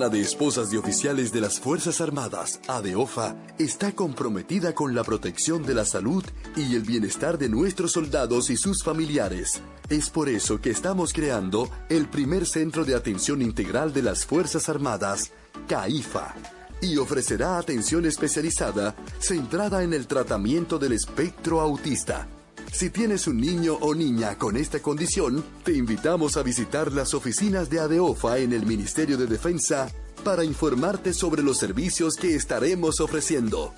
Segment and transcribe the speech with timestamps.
[0.00, 5.66] La de Esposas de Oficiales de las Fuerzas Armadas, ADEOFA, está comprometida con la protección
[5.66, 6.24] de la salud
[6.56, 9.60] y el bienestar de nuestros soldados y sus familiares.
[9.90, 14.70] Es por eso que estamos creando el primer centro de atención integral de las Fuerzas
[14.70, 15.30] Armadas,
[15.68, 16.36] CAIFA,
[16.80, 22.26] y ofrecerá atención especializada centrada en el tratamiento del espectro autista.
[22.72, 27.68] Si tienes un niño o niña con esta condición, te invitamos a visitar las oficinas
[27.68, 29.92] de ADEOFA en el Ministerio de Defensa
[30.24, 33.74] para informarte sobre los servicios que estaremos ofreciendo.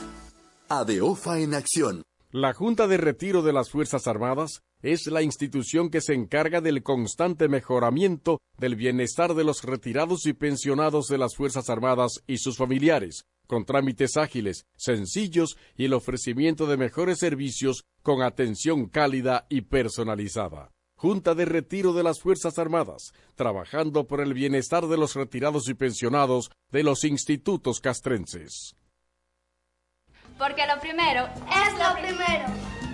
[0.68, 2.02] ADEOFA en acción.
[2.30, 6.84] La Junta de Retiro de las Fuerzas Armadas es la institución que se encarga del
[6.84, 12.56] constante mejoramiento del bienestar de los retirados y pensionados de las Fuerzas Armadas y sus
[12.56, 19.62] familiares, con trámites ágiles, sencillos y el ofrecimiento de mejores servicios con atención cálida y
[19.62, 20.70] personalizada.
[20.96, 25.74] Junta de Retiro de las Fuerzas Armadas, trabajando por el bienestar de los retirados y
[25.74, 28.76] pensionados de los institutos castrenses.
[30.38, 32.93] Porque lo primero es lo primero.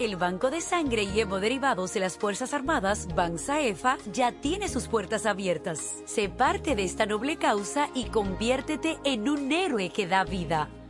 [0.00, 5.26] El Banco de Sangre y Hemoderivados de las Fuerzas Armadas, BANSAEFA, ya tiene sus puertas
[5.26, 5.96] abiertas.
[6.06, 10.70] Sé parte de esta noble causa y conviértete en un héroe que da vida.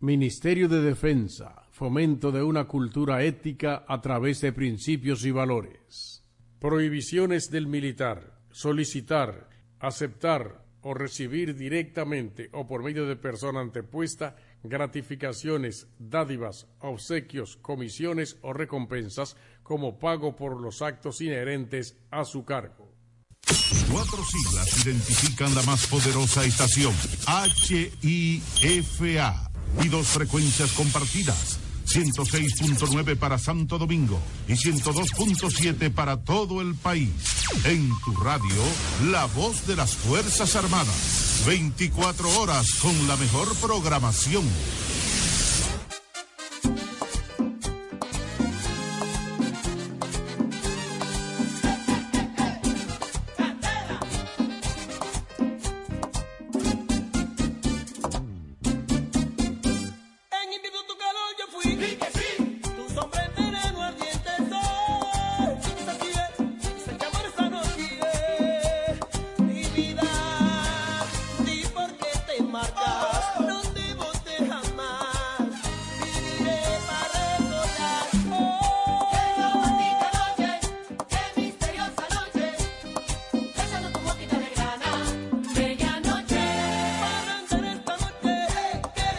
[0.00, 6.22] Ministerio de Defensa, fomento de una cultura ética a través de principios y valores.
[6.60, 9.48] Prohibiciones del militar, solicitar,
[9.80, 18.52] aceptar o recibir directamente o por medio de persona antepuesta gratificaciones, dádivas, obsequios, comisiones o
[18.52, 22.92] recompensas como pago por los actos inherentes a su cargo.
[23.90, 26.92] Cuatro siglas identifican la más poderosa estación,
[28.02, 29.45] HIFA
[29.82, 31.58] y dos frecuencias compartidas.
[31.86, 37.10] 106.9 para Santo Domingo y 102.7 para todo el país.
[37.64, 38.56] En tu radio,
[39.10, 41.44] la voz de las Fuerzas Armadas.
[41.46, 44.44] 24 horas con la mejor programación.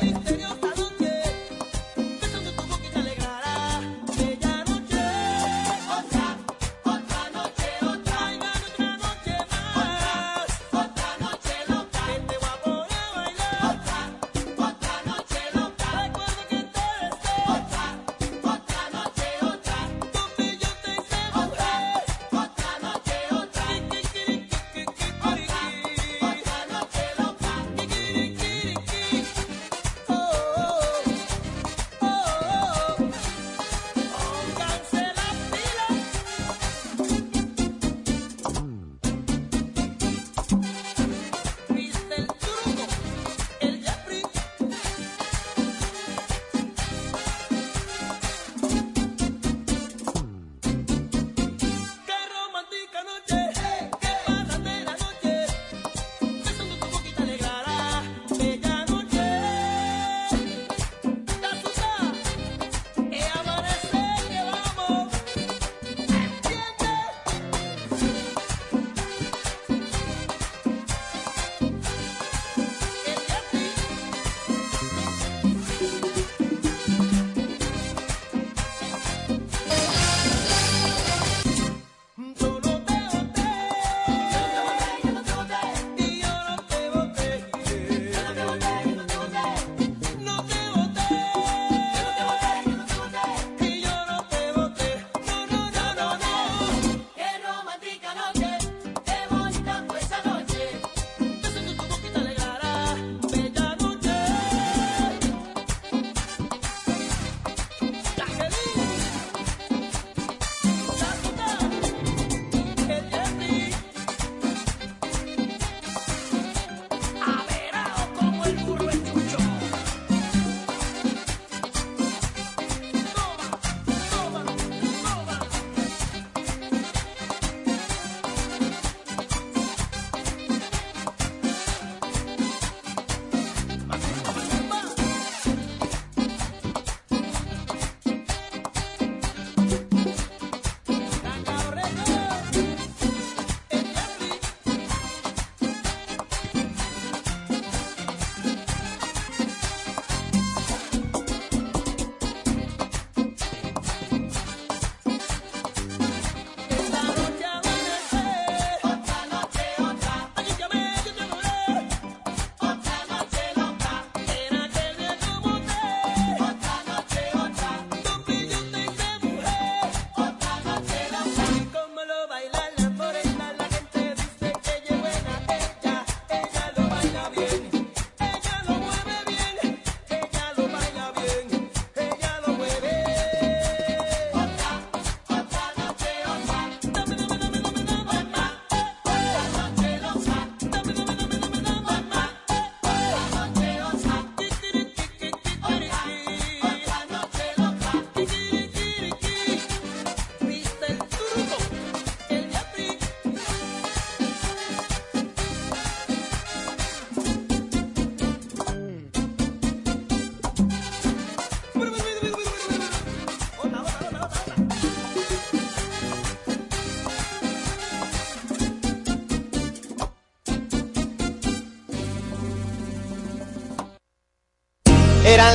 [0.08, 0.37] Thank you.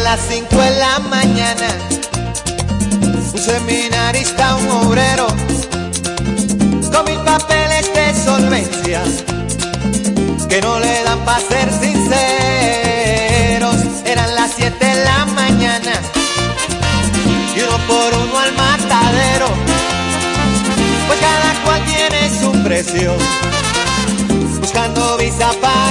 [0.03, 1.69] Las cinco en la mañana.
[3.15, 5.27] Un seminarista, un obrero,
[6.93, 9.03] con mil papeles de solvencia,
[10.49, 13.77] que no le dan para ser sinceros.
[14.05, 15.93] Eran las siete de la mañana,
[17.57, 19.49] y uno por uno al matadero,
[21.07, 23.15] pues cada cual tiene su precio,
[24.61, 25.82] buscando visa para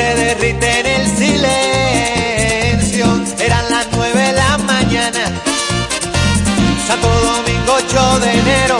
[0.00, 3.04] se derrite en el silencio,
[3.38, 5.30] eran las nueve de la mañana,
[6.86, 8.78] Santo Domingo 8 de enero,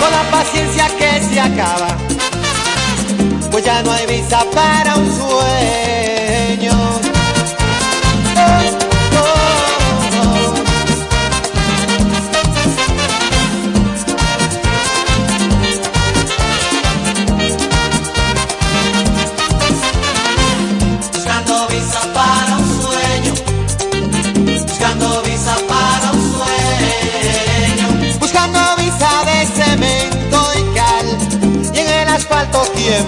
[0.00, 1.88] con la paciencia que se acaba,
[3.50, 7.17] pues ya no hay visa para un sueño.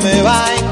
[0.02, 0.70] Me va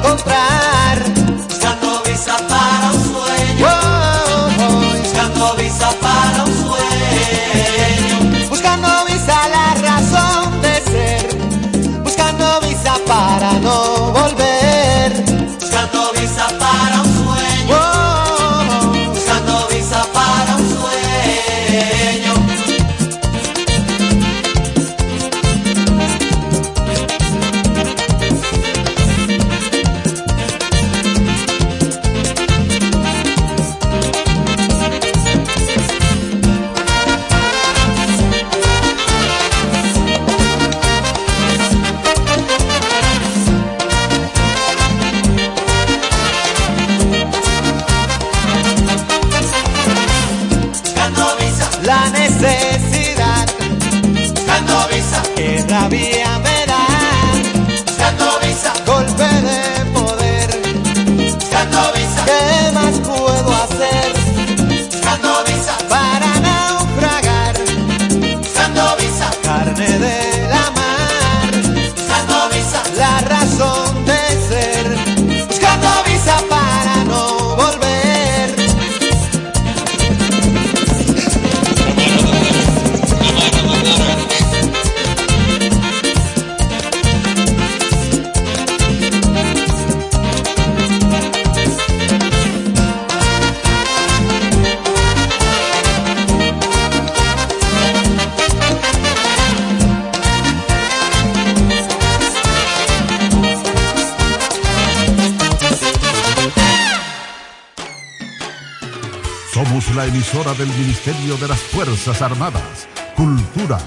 [110.08, 112.88] emisora del Ministerio de las Fuerzas Armadas.
[113.14, 113.78] Cultura,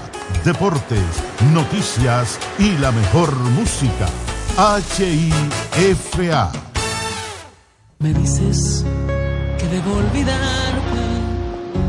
[0.44, 1.02] deportes,
[1.52, 4.06] noticias y la mejor música.
[5.76, 6.52] HIFA.
[7.98, 8.84] Me dices
[9.58, 11.02] que debo olvidarte,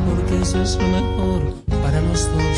[0.09, 2.52] porque eso es lo mejor para los dos.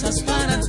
[0.00, 0.59] Quizás para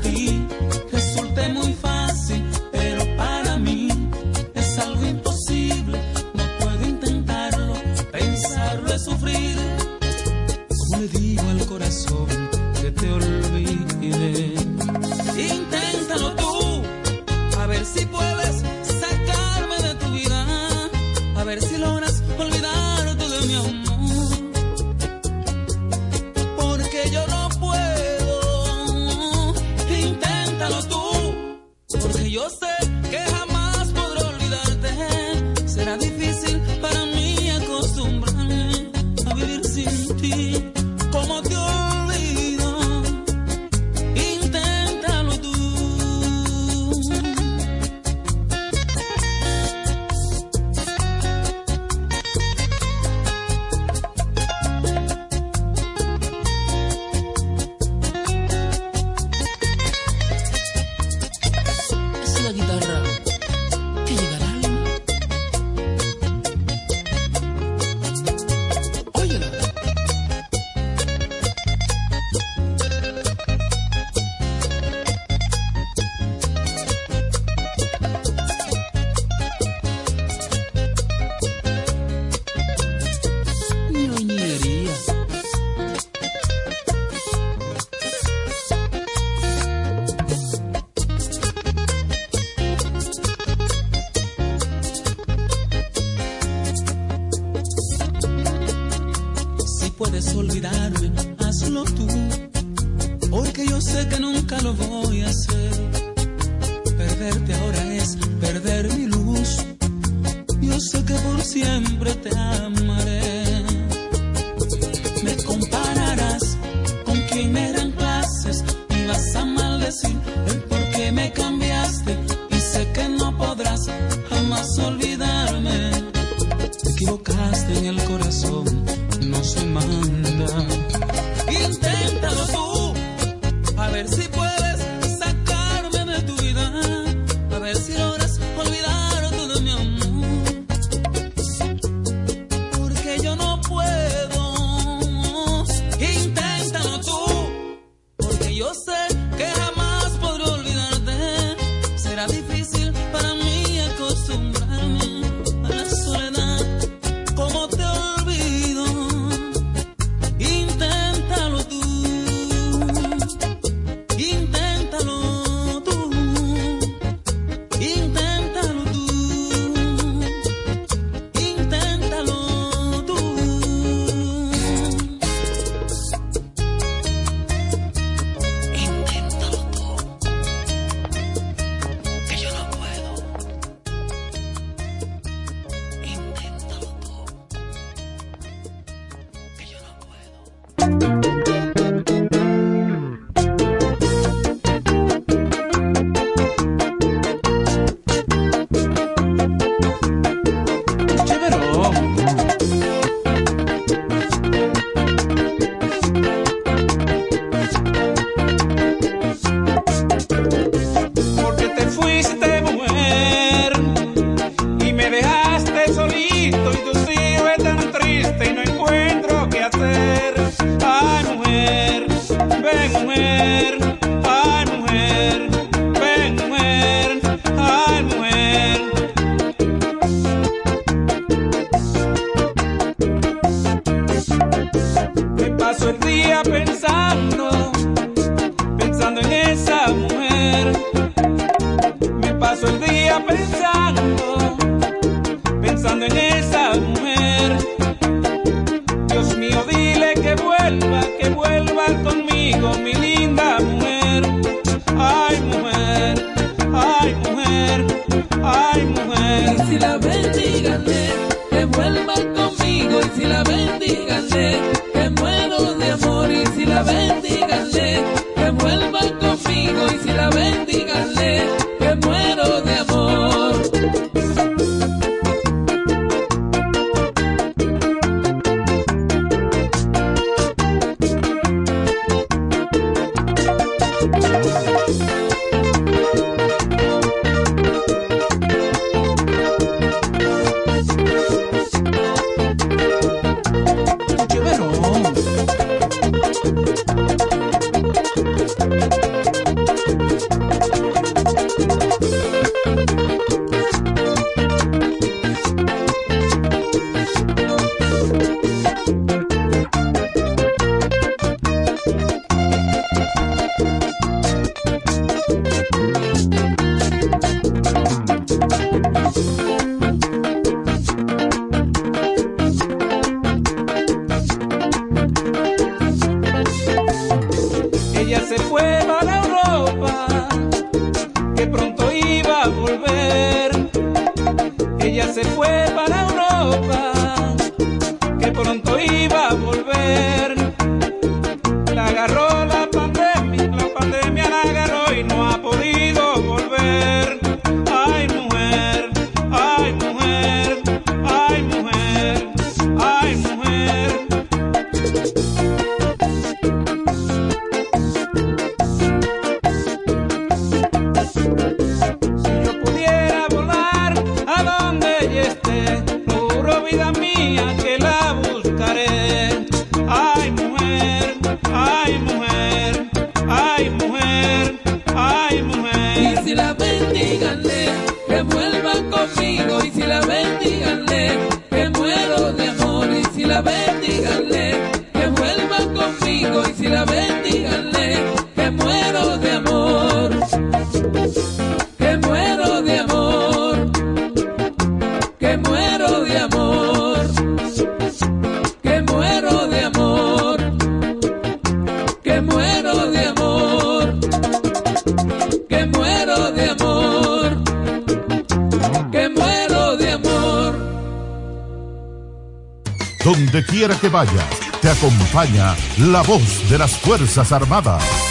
[413.91, 418.10] que vayas, te acompaña la voz de las Fuerzas Armadas.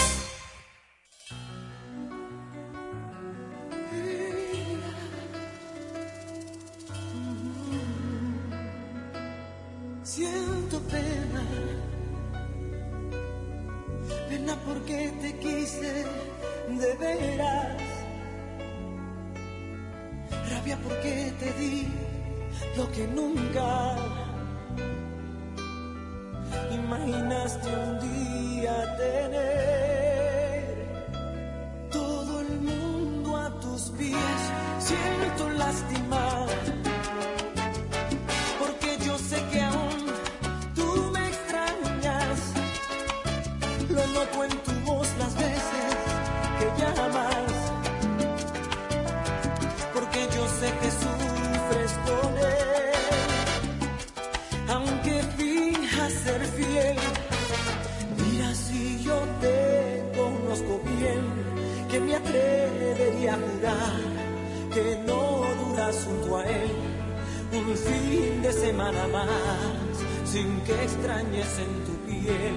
[71.61, 72.55] En tu piel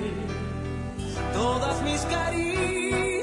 [1.32, 3.13] todas mis caricias.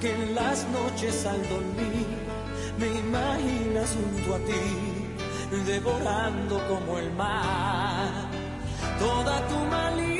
[0.00, 2.06] Que en las noches al dormir
[2.78, 8.28] me imaginas junto a ti, devorando como el mar
[8.98, 10.13] toda tu malicia.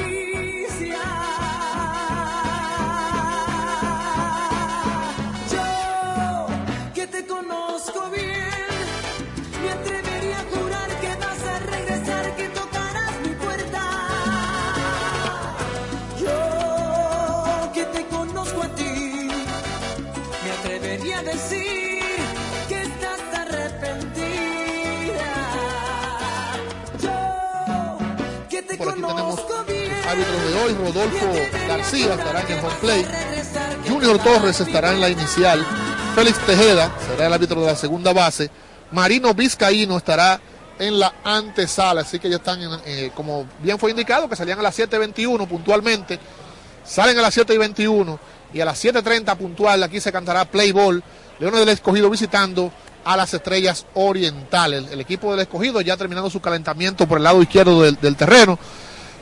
[30.54, 31.26] Hoy, Rodolfo
[31.68, 33.06] García estará en el home play,
[33.88, 35.64] Junior Torres estará en la inicial,
[36.14, 38.50] Félix Tejeda será el árbitro de la segunda base,
[38.92, 40.40] Marino Vizcaíno estará
[40.78, 44.58] en la antesala, así que ya están, en, eh, como bien fue indicado, que salían
[44.58, 46.18] a las 7.21 puntualmente,
[46.84, 48.18] salen a las 7.21
[48.52, 51.02] y a las 7.30 puntual, aquí se cantará play ball,
[51.38, 52.72] Leones del Escogido visitando
[53.04, 57.42] a las Estrellas Orientales, el, equipo del Escogido ya terminando su calentamiento por el lado
[57.42, 58.58] izquierdo del terreno,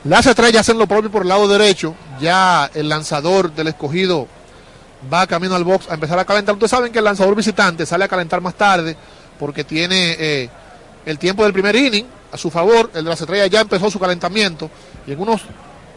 [0.04, 1.94] las estrellas hacen lo propio por el lado derecho.
[2.20, 4.26] Ya el lanzador del escogido
[5.12, 6.54] va camino al box a empezar a calentar.
[6.54, 8.96] Ustedes saben que el lanzador visitante sale a calentar más tarde
[9.38, 10.50] porque tiene eh,
[11.06, 12.90] el tiempo del primer inning a su favor.
[12.94, 14.70] El de las estrellas ya empezó su calentamiento
[15.06, 15.42] y en unos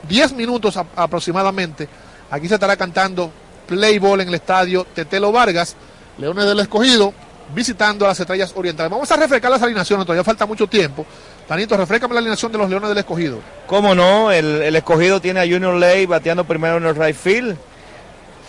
[0.08, 1.89] 10 minutos aproximadamente
[2.30, 3.32] aquí se estará cantando
[3.68, 5.76] play ball en el estadio Tetelo Vargas.
[6.18, 7.13] Leones del Escogido
[7.54, 8.91] visitando a las estrellas orientales.
[8.91, 11.06] Vamos a refrescar las alineaciones, todavía falta mucho tiempo.
[11.48, 13.40] Tanito, refrescame la alineación de los Leones del Escogido.
[13.68, 14.32] ¿Cómo no?
[14.32, 17.56] El, escogido tiene a Junior Ley bateando primero en el right field.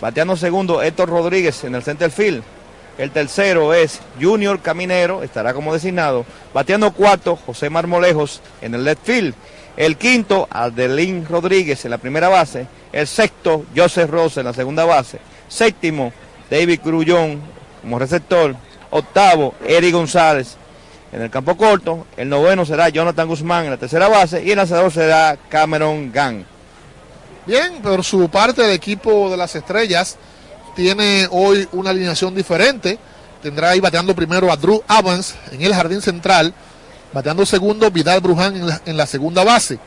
[0.01, 2.41] Bateando segundo Héctor Rodríguez en el center field.
[2.97, 6.25] El tercero es Junior Caminero, estará como designado.
[6.55, 9.35] Bateando cuarto José Marmolejos en el left field.
[9.75, 12.65] El quinto Adelín Rodríguez en la primera base.
[12.91, 15.19] El sexto Joseph Rosa en la segunda base.
[15.47, 16.13] Séptimo
[16.49, 17.41] David Grullón
[17.83, 18.55] como receptor.
[18.89, 20.57] Octavo Eric González
[21.11, 22.07] en el campo corto.
[22.17, 24.43] El noveno será Jonathan Guzmán en la tercera base.
[24.43, 26.43] Y el lanzador será Cameron Gang.
[27.45, 30.17] Bien, por su parte el equipo de las estrellas
[30.75, 32.99] tiene hoy una alineación diferente.
[33.41, 36.53] Tendrá ahí bateando primero a Drew Evans en el jardín central.
[37.13, 39.79] Bateando segundo Vidal Bruján en la, en la segunda base.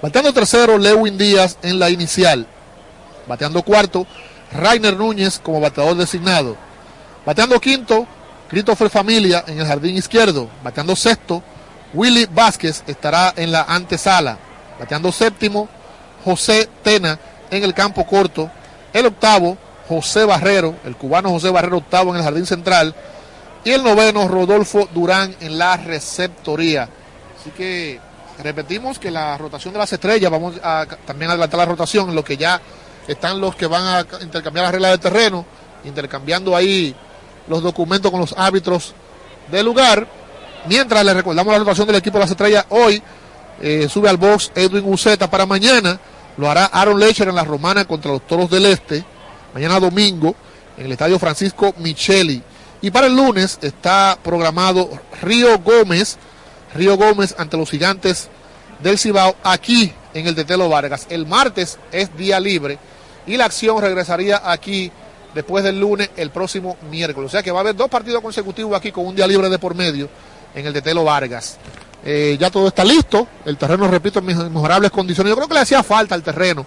[0.00, 2.46] Bateando tercero Lewin Díaz en la inicial.
[3.26, 4.06] Bateando cuarto
[4.52, 6.56] Rainer Núñez como bateador designado.
[7.26, 8.06] Bateando quinto
[8.50, 10.50] Christopher Familia en el jardín izquierdo.
[10.64, 11.40] Bateando sexto
[11.94, 14.36] Willy Vázquez estará en la antesala.
[14.78, 15.68] Bateando séptimo,
[16.24, 17.18] José Tena
[17.50, 18.50] en el campo corto.
[18.92, 19.56] El octavo,
[19.88, 22.94] José Barrero, el cubano José Barrero octavo en el jardín central.
[23.62, 26.88] Y el noveno, Rodolfo Durán en la receptoría.
[27.38, 28.00] Así que
[28.42, 32.36] repetimos que la rotación de las estrellas, vamos a también adelantar la rotación, lo que
[32.36, 32.60] ya
[33.06, 35.44] están los que van a intercambiar las reglas del terreno,
[35.84, 36.96] intercambiando ahí
[37.50, 38.94] los documentos con los árbitros
[39.50, 40.06] del lugar.
[40.66, 43.02] Mientras les recordamos la rotación del equipo de las estrellas hoy,
[43.60, 45.98] eh, sube al box Edwin Uceta para mañana,
[46.36, 49.04] lo hará Aaron Lecher en la Romana contra los Toros del Este,
[49.52, 50.36] mañana domingo
[50.78, 52.40] en el Estadio Francisco Micheli.
[52.82, 54.88] Y para el lunes está programado
[55.20, 56.18] Río Gómez,
[56.74, 58.28] Río Gómez ante los gigantes
[58.80, 61.06] del Cibao aquí en el Tetelo Vargas.
[61.10, 62.78] El martes es día libre
[63.26, 64.92] y la acción regresaría aquí
[65.34, 67.28] después del lunes el próximo miércoles.
[67.28, 69.58] O sea que va a haber dos partidos consecutivos aquí con un día libre de
[69.58, 70.08] por medio
[70.54, 71.58] en el Tetelo Vargas.
[72.04, 75.30] Eh, ya todo está listo, el terreno, repito, en mejorables condiciones.
[75.30, 76.64] Yo creo que le hacía falta al terreno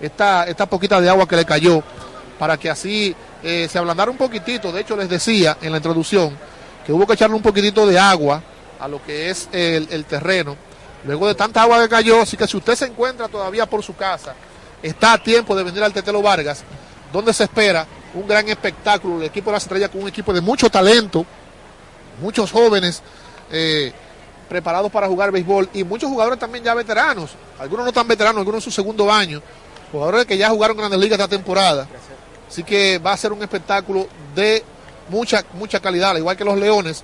[0.00, 1.82] esta, esta poquita de agua que le cayó
[2.38, 4.72] para que así eh, se ablandara un poquitito.
[4.72, 6.36] De hecho, les decía en la introducción
[6.84, 8.42] que hubo que echarle un poquitito de agua
[8.80, 10.56] a lo que es el, terreno.
[11.04, 13.94] Luego de tanta agua que cayó, así que si usted se encuentra todavía por su
[13.94, 14.34] casa,
[14.82, 16.64] está a tiempo de venir al Tetelo Vargas,
[17.12, 19.18] donde se espera un gran espectáculo.
[19.18, 21.24] El equipo de la estrella con un equipo de mucho talento,
[22.20, 23.02] muchos jóvenes
[23.50, 23.92] eh,
[24.48, 28.58] preparados para jugar béisbol y muchos jugadores también ya veteranos, algunos no tan veteranos, algunos
[28.58, 29.40] en su segundo año,
[29.90, 31.88] jugadores que ya jugaron grandes ligas esta temporada.
[32.48, 34.62] Así que va a ser un espectáculo de
[35.08, 37.02] mucha, mucha calidad, al igual que los Leones,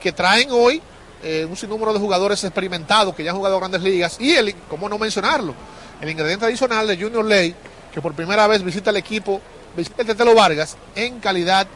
[0.00, 0.80] que traen hoy
[1.22, 4.88] eh, un sinnúmero de jugadores experimentados que ya han jugado grandes ligas y, el, ¿cómo
[4.88, 5.54] no mencionarlo?
[6.00, 7.54] El ingrediente adicional de Junior Ley,
[7.92, 9.40] que por primera vez visita el equipo,
[9.76, 11.66] visita el Tetelo Vargas en calidad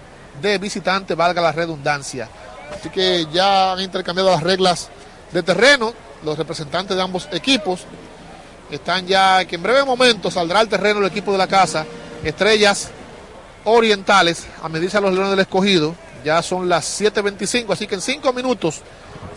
[0.41, 2.29] de visitante, valga la redundancia.
[2.75, 4.89] Así que ya han intercambiado las reglas
[5.33, 5.93] de terreno,
[6.25, 7.87] los representantes de ambos equipos
[8.71, 11.85] están ya, que en breve momento saldrá al terreno el equipo de la casa,
[12.23, 12.91] Estrellas
[13.65, 15.95] Orientales, a medirse a los Leones del Escogido.
[16.25, 18.83] Ya son las 7.25, así que en cinco minutos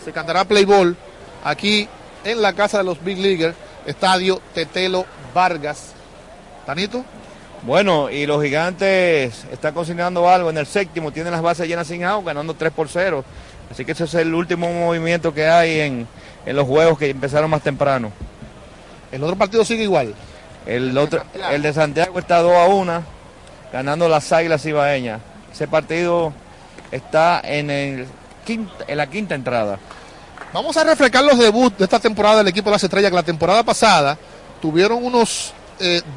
[0.04, 0.96] se cantará Playball
[1.42, 1.88] aquí
[2.24, 5.92] en la casa de los Big Leaguers, Estadio Tetelo Vargas.
[6.66, 7.04] ¿Tanito?
[7.66, 12.04] Bueno, y los gigantes están cocinando algo en el séptimo, tienen las bases llenas sin
[12.04, 13.24] agua, ganando 3 por 0.
[13.70, 16.06] Así que ese es el último movimiento que hay en,
[16.44, 18.12] los juegos que empezaron más temprano.
[19.10, 20.14] ¿El otro partido sigue igual?
[20.66, 23.02] El, otro, el de Santiago está 2 a 1,
[23.72, 25.22] ganando las Águilas Ibaeñas.
[25.50, 26.34] Ese partido
[26.90, 28.06] está en el
[28.46, 29.78] en la quinta entrada.
[30.52, 33.22] Vamos a reflejar los debuts de esta temporada del equipo de las estrellas, que la
[33.22, 34.18] temporada pasada
[34.60, 35.54] tuvieron unos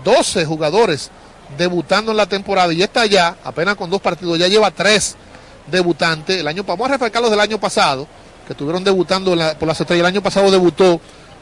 [0.03, 1.09] 12 eh, jugadores
[1.57, 5.15] debutando en la temporada y está ya, apenas con dos partidos, ya lleva tres
[5.69, 6.39] debutantes.
[6.39, 8.07] El año, vamos a reflejar los del año pasado,
[8.45, 10.01] que estuvieron debutando por las estrellas.
[10.01, 10.99] El año pasado debutó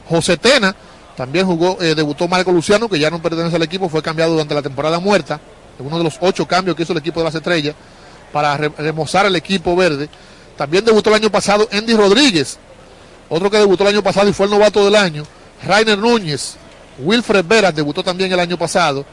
[0.10, 0.76] José Tena,
[1.16, 4.54] también jugó, eh, debutó Marco Luciano, que ya no pertenece al equipo, fue cambiado durante
[4.54, 5.40] la temporada muerta,
[5.80, 7.76] uno de los ocho cambios que hizo el equipo de las estrellas
[8.32, 10.10] para remozar el equipo verde.
[10.58, 12.58] También debutó el año pasado Andy Rodríguez,
[13.30, 15.24] otro que debutó el año pasado y fue el novato del año.
[15.66, 16.56] Rainer Núñez,
[17.00, 19.06] Wilfred Veras debutó también el año pasado,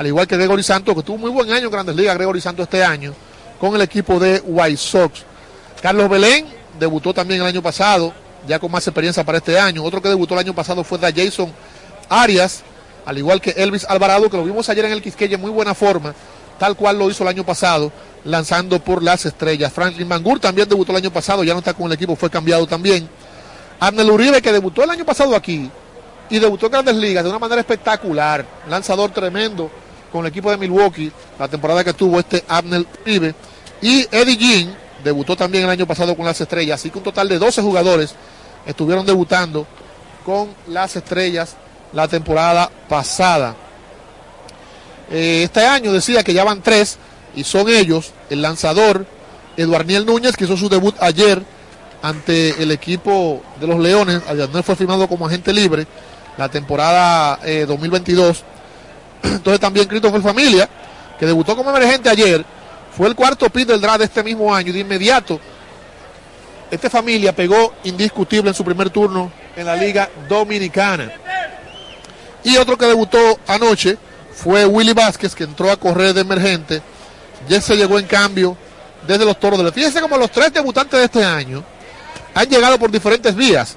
[0.00, 2.62] al igual que Gregory Santos, que tuvo muy buen año en Grandes Ligas, Gregory Santos
[2.62, 3.12] este año,
[3.60, 5.24] con el equipo de White Sox.
[5.82, 6.46] Carlos Belén
[6.78, 8.10] debutó también el año pasado,
[8.48, 9.84] ya con más experiencia para este año.
[9.84, 11.52] Otro que debutó el año pasado fue Jason
[12.08, 12.62] Arias,
[13.04, 15.74] al igual que Elvis Alvarado, que lo vimos ayer en el Quisqueya en muy buena
[15.74, 16.14] forma,
[16.58, 17.92] tal cual lo hizo el año pasado
[18.24, 19.70] lanzando por las estrellas.
[19.70, 22.66] Franklin Mangur también debutó el año pasado, ya no está con el equipo, fue cambiado
[22.66, 23.06] también.
[23.78, 25.70] Arnel Uribe, que debutó el año pasado aquí
[26.30, 29.70] y debutó en Grandes Ligas de una manera espectacular, lanzador tremendo
[30.10, 33.34] con el equipo de Milwaukee, la temporada que tuvo este Arnel Uribe.
[33.80, 37.28] Y Eddie Jean debutó también el año pasado con las estrellas, así que un total
[37.28, 38.14] de 12 jugadores
[38.66, 39.66] estuvieron debutando
[40.24, 41.56] con las estrellas
[41.92, 43.56] la temporada pasada.
[45.10, 46.98] Eh, este año decía que ya van tres
[47.34, 49.06] y son ellos el lanzador
[49.56, 51.42] Eduarniel Núñez, que hizo su debut ayer
[52.02, 54.22] ante el equipo de los Leones.
[54.28, 55.86] Ayer fue firmado como agente libre
[56.38, 58.44] la temporada 2022.
[59.22, 60.68] Entonces también Christopher Familia,
[61.18, 62.44] que debutó como emergente ayer,
[62.96, 64.72] fue el cuarto pit del draft de este mismo año.
[64.72, 65.40] De inmediato,
[66.70, 71.10] este familia pegó indiscutible en su primer turno en la Liga Dominicana.
[72.42, 73.98] Y otro que debutó anoche
[74.32, 76.82] fue Willy Vázquez, que entró a correr de emergente
[77.48, 78.56] ya se llegó en cambio
[79.06, 79.72] desde los toros de la.
[79.72, 81.64] Fíjense como los tres debutantes de este año
[82.34, 83.76] han llegado por diferentes vías.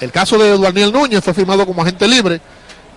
[0.00, 2.40] El caso de Eduardo Núñez fue firmado como agente libre.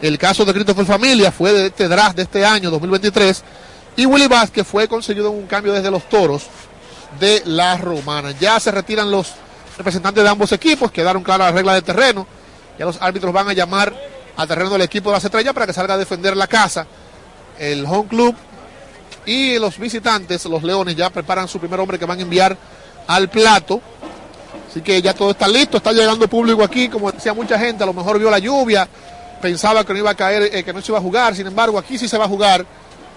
[0.02, 3.44] El caso de Christopher Familia fue de este draft de este año, 2023.
[3.96, 6.44] Y Willy Vázquez fue conseguido en un cambio desde los toros
[7.20, 8.32] de la romana.
[8.40, 9.34] Ya se retiran los
[9.76, 12.28] representantes de ambos equipos, quedaron claras las reglas de terreno.
[12.78, 13.92] Ya los árbitros van a llamar
[14.36, 16.86] al terreno del equipo de las estrellas para que salga a defender la casa.
[17.58, 18.36] El home club
[19.26, 22.56] y los visitantes, los leones, ya preparan su primer hombre que van a enviar
[23.08, 23.82] al plato.
[24.70, 27.88] Así que ya todo está listo, está llegando público aquí, como decía mucha gente, a
[27.88, 28.88] lo mejor vio la lluvia,
[29.42, 31.78] pensaba que no iba a caer, eh, que no se iba a jugar, sin embargo
[31.78, 32.66] aquí sí se va a jugar.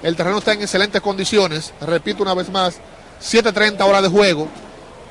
[0.03, 2.77] El terreno está en excelentes condiciones, repito una vez más,
[3.23, 4.49] 7.30 horas de juego.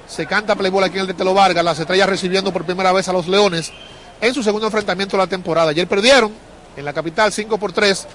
[0.07, 3.07] Se canta Playboy aquí en el de Telo Vargas, las estrellas recibiendo por primera vez
[3.07, 3.71] a los Leones
[4.19, 5.69] en su segundo enfrentamiento de la temporada.
[5.69, 6.31] Ayer perdieron
[6.75, 8.07] en la capital 5 por 3.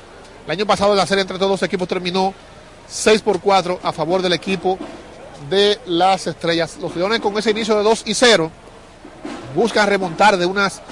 [0.46, 2.34] El año pasado la serie entre todos los equipos terminó
[2.88, 4.78] 6 por 4 a favor del equipo
[5.48, 6.76] de las estrellas.
[6.80, 8.50] Los Leones con ese inicio de 2 y 0
[9.54, 10.82] buscan remontar de unas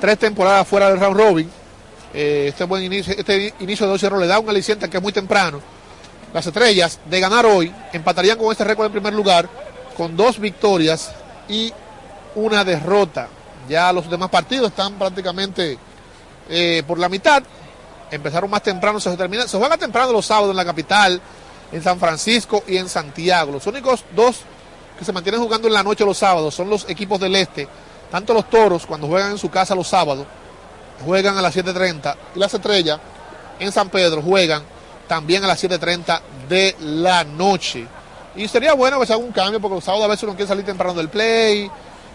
[0.00, 1.50] tres temporadas fuera del round robin.
[2.14, 4.96] Eh, este buen inicio, este inicio de 2 y 0 le da un aliciente que
[4.96, 5.60] es muy temprano.
[6.32, 9.48] Las estrellas de ganar hoy empatarían con este récord en primer lugar
[9.96, 11.12] con dos victorias
[11.48, 11.72] y
[12.34, 13.28] una derrota.
[13.68, 15.78] Ya los demás partidos están prácticamente
[16.48, 17.42] eh, por la mitad.
[18.10, 21.20] Empezaron más temprano, se termina, se juega temprano los sábados en la capital,
[21.72, 23.52] en San Francisco y en Santiago.
[23.52, 24.40] Los únicos dos
[24.98, 27.68] que se mantienen jugando en la noche los sábados son los equipos del este.
[28.10, 30.26] Tanto los toros, cuando juegan en su casa los sábados,
[31.04, 32.98] juegan a las 7.30 y las estrellas
[33.58, 34.62] en San Pedro juegan
[35.06, 37.86] también a las 7.30 de la noche.
[38.34, 40.48] Y sería bueno que se haga un cambio, porque los sábados a veces uno quiere
[40.48, 41.70] salir temprano del play,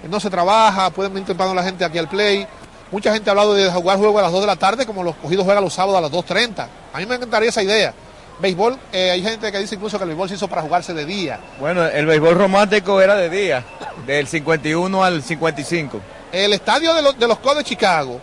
[0.10, 2.48] no se trabaja, pueden venir temprano la gente aquí al play.
[2.92, 5.16] Mucha gente ha hablado de jugar juego a las 2 de la tarde, como los
[5.16, 6.68] cogidos juegan los sábados a las 2.30.
[6.94, 7.94] A mí me encantaría esa idea.
[8.40, 11.06] Béisbol, eh, hay gente que dice incluso que el béisbol se hizo para jugarse de
[11.06, 11.40] día.
[11.60, 13.64] Bueno, el béisbol romántico era de día,
[14.06, 16.00] del 51 al 55.
[16.32, 18.20] El estadio de, los de los Cubs de Chicago,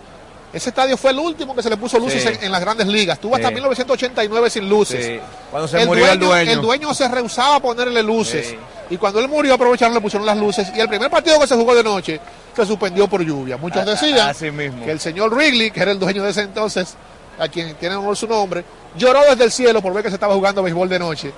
[0.53, 2.29] ese estadio fue el último que se le puso luces Sí.
[2.29, 3.19] en, en las grandes ligas.
[3.21, 3.55] Tuvo hasta Sí.
[3.55, 5.05] 1989 sin luces.
[5.05, 5.21] Sí.
[5.51, 6.51] Cuando se murió el dueño.
[6.53, 8.55] El dueño se rehusaba a ponerle luces.
[8.91, 10.69] Y cuando él murió, aprovecharon, le pusieron las luces.
[10.75, 12.19] Y el primer partido que se jugó de noche
[12.57, 13.59] se suspendió por lluvia.
[13.59, 14.85] Muchos A- decían mismo.
[14.85, 16.95] que el señor Wrigley, que era el dueño de ese entonces,
[17.39, 18.65] a quien tiene honor su nombre,
[18.97, 21.33] lloró desde el cielo por ver que se estaba jugando béisbol de noche.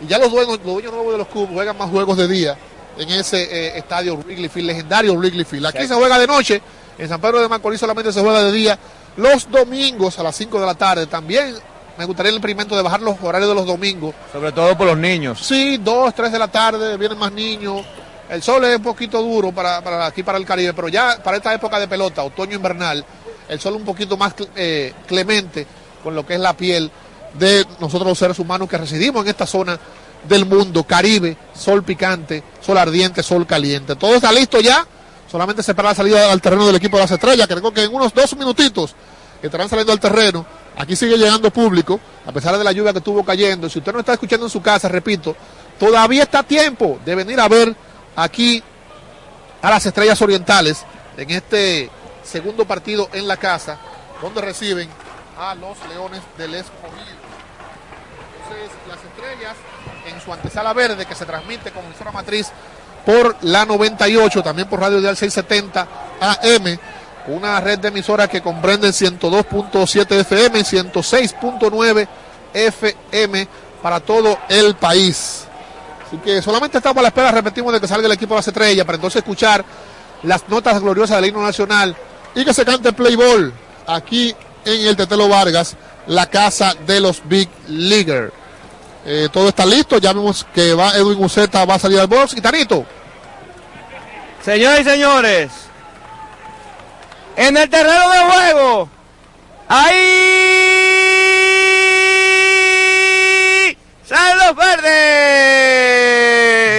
[0.00, 2.56] Y ya los dueños, los dueños nuevos de los Cubs juegan más juegos de día
[2.98, 5.66] en ese eh, estadio Wrigley Field, legendario Wrigley Field.
[5.66, 6.62] Aquí se juega de noche,
[6.98, 8.78] en San Pedro de Macorís solamente se juega de día.
[9.16, 11.54] Los domingos a las 5 de la tarde también
[11.98, 14.14] me gustaría el experimento de bajar los horarios de los domingos.
[14.32, 15.40] Sobre todo por los niños.
[15.40, 17.84] Sí, 2, 3 de la tarde, vienen más niños.
[18.30, 21.36] El sol es un poquito duro para, para aquí, para el Caribe, pero ya para
[21.36, 23.04] esta época de pelota, otoño invernal,
[23.48, 25.66] el sol un poquito más eh, clemente
[26.02, 26.90] con lo que es la piel
[27.34, 29.78] de nosotros los seres humanos que residimos en esta zona
[30.28, 33.96] del mundo, Caribe, sol picante, sol ardiente, sol caliente.
[33.96, 34.86] Todo está listo ya,
[35.30, 37.84] solamente se espera la salida al terreno del equipo de las estrellas, que creo que
[37.84, 38.94] en unos dos minutitos
[39.42, 40.46] estarán saliendo al terreno.
[40.76, 43.68] Aquí sigue llegando público, a pesar de la lluvia que estuvo cayendo.
[43.68, 45.36] Si usted no está escuchando en su casa, repito,
[45.78, 47.74] todavía está tiempo de venir a ver
[48.16, 48.62] aquí
[49.60, 50.84] a las estrellas orientales
[51.16, 51.90] en este
[52.24, 53.78] segundo partido en la casa,
[54.22, 54.88] donde reciben
[55.38, 57.22] a los Leones del Escogido.
[60.24, 62.50] Su antesala verde, que se transmite con emisora matriz
[63.04, 65.88] por la 98, también por Radio Dial 670
[66.20, 66.78] AM,
[67.28, 72.08] una red de emisoras que comprenden 102.7 FM y 106.9
[72.54, 73.48] FM
[73.82, 75.44] para todo el país.
[76.06, 78.48] Así que solamente estamos a la espera, repetimos, de que salga el equipo de las
[78.48, 79.64] estrellas para entonces escuchar
[80.22, 81.96] las notas gloriosas del himno nacional
[82.34, 83.52] y que se cante play ball
[83.86, 88.41] aquí en el Tetelo Vargas, la casa de los Big Leaguer.
[89.04, 92.34] Eh, todo está listo, ya vemos que va Edwin Uceta, va a salir al box.
[92.34, 92.42] Y
[94.44, 95.50] Señoras y señores,
[97.36, 98.88] en el terreno de juego,
[99.68, 99.98] ahí
[104.04, 104.82] salen los verdes.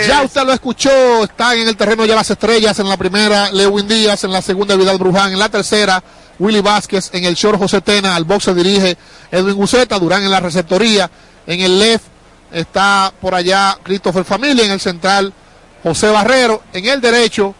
[0.07, 3.87] ya usted lo escuchó, están en el terreno ya las estrellas, en la primera Lewin
[3.87, 6.03] Díaz, en la segunda Vidal Bruján, en la tercera
[6.39, 8.97] Willy Vázquez, en el short José Tena, al box se dirige
[9.31, 11.09] Edwin Uceta, Durán en la receptoría,
[11.47, 12.12] en el left
[12.53, 15.33] está por allá Christopher Familia, en el central
[15.81, 17.53] José Barrero, en el derecho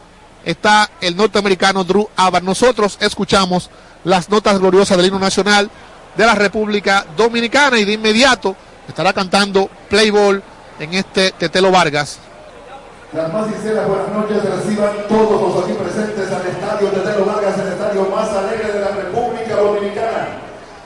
[0.46, 2.44] está el norteamericano Drew Abar.
[2.44, 3.70] Nosotros escuchamos
[4.04, 5.70] las notas gloriosas del himno nacional
[6.16, 8.56] de la República Dominicana y de inmediato
[8.88, 10.44] estará cantando Play Ball
[10.80, 12.20] en este Tetelo Vargas.
[13.14, 17.60] Las más sinceras buenas noches reciban todos los aquí presentes al estadio de Telo Vargas,
[17.60, 20.28] el estadio más alegre de la República Dominicana.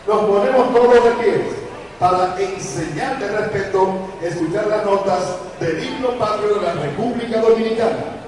[0.07, 1.56] Nos ponemos todos de pie
[1.99, 8.26] para enseñar de respeto, escuchar las notas del himno patrio de la República Dominicana.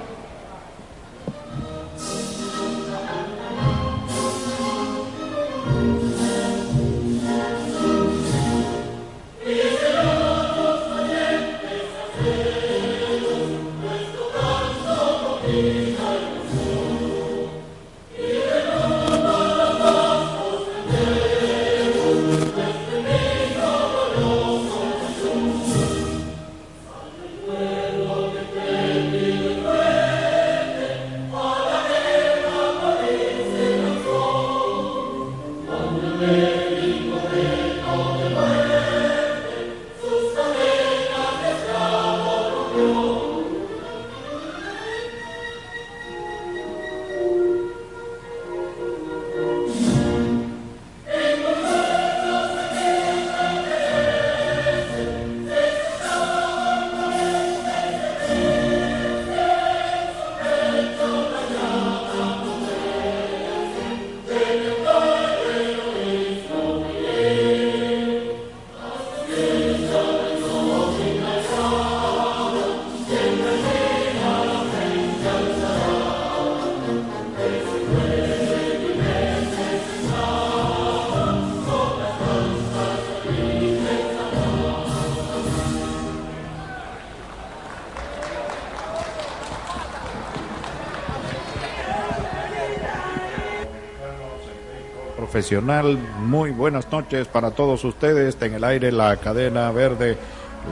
[96.20, 98.36] Muy buenas noches para todos ustedes.
[98.42, 100.18] En el aire la cadena verde,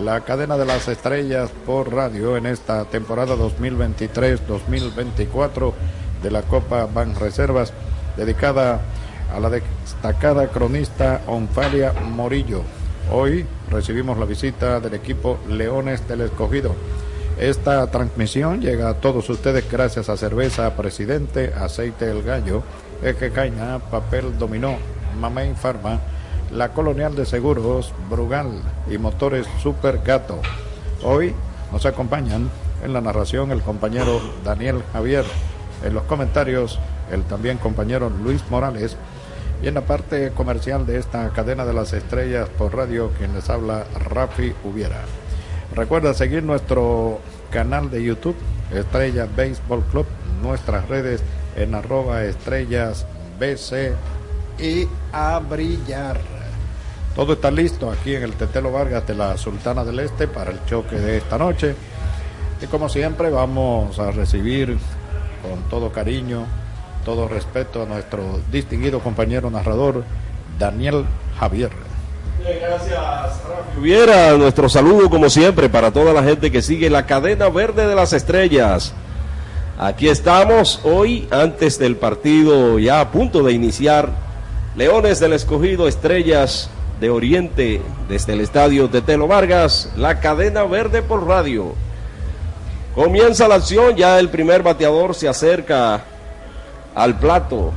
[0.04, 5.74] la cadena de las estrellas por radio en esta temporada 2023-2024
[6.22, 7.72] de la Copa Ban Reservas,
[8.18, 8.82] dedicada
[9.34, 12.64] a la destacada cronista Onfalia Morillo.
[13.10, 16.76] Hoy recibimos la visita del equipo Leones del Escogido.
[17.40, 22.64] Esta transmisión llega a todos ustedes gracias a Cerveza Presidente, Aceite El Gallo,
[23.04, 24.78] Eje Caña, Papel Dominó,
[25.20, 26.00] Mamey Pharma,
[26.52, 30.40] La Colonial de Seguros, Brugal y Motores Super Gato.
[31.04, 31.36] Hoy
[31.72, 32.50] nos acompañan
[32.84, 35.26] en la narración el compañero Daniel Javier,
[35.84, 36.80] en los comentarios
[37.12, 38.98] el también compañero Luis Morales
[39.62, 43.50] y en la parte comercial de esta cadena de las estrellas por radio quien les
[43.50, 45.02] habla Rafi Hubiera.
[45.76, 47.20] Recuerda seguir nuestro
[47.52, 48.36] canal de YouTube,
[48.74, 50.06] Estrella Baseball Club,
[50.42, 51.24] nuestras redes
[51.58, 53.06] en arroba estrellas
[53.40, 53.94] BC
[54.60, 56.20] y a brillar.
[57.16, 60.64] Todo está listo aquí en el Tetelo Vargas de la Sultana del Este para el
[60.66, 61.76] choque de esta noche.
[62.62, 64.78] Y como siempre vamos a recibir
[65.42, 66.46] con todo cariño,
[67.04, 70.04] todo respeto a nuestro distinguido compañero narrador,
[70.60, 71.06] Daniel
[71.40, 71.72] Javier.
[72.44, 73.42] Gracias,
[73.80, 77.96] Hubiera nuestro saludo como siempre para toda la gente que sigue la cadena verde de
[77.96, 78.94] las estrellas.
[79.80, 84.10] Aquí estamos hoy antes del partido ya a punto de iniciar.
[84.76, 91.04] Leones del Escogido, Estrellas de Oriente desde el estadio de Telo Vargas, la cadena verde
[91.04, 91.76] por radio.
[92.96, 96.02] Comienza la acción, ya el primer bateador se acerca
[96.96, 97.72] al plato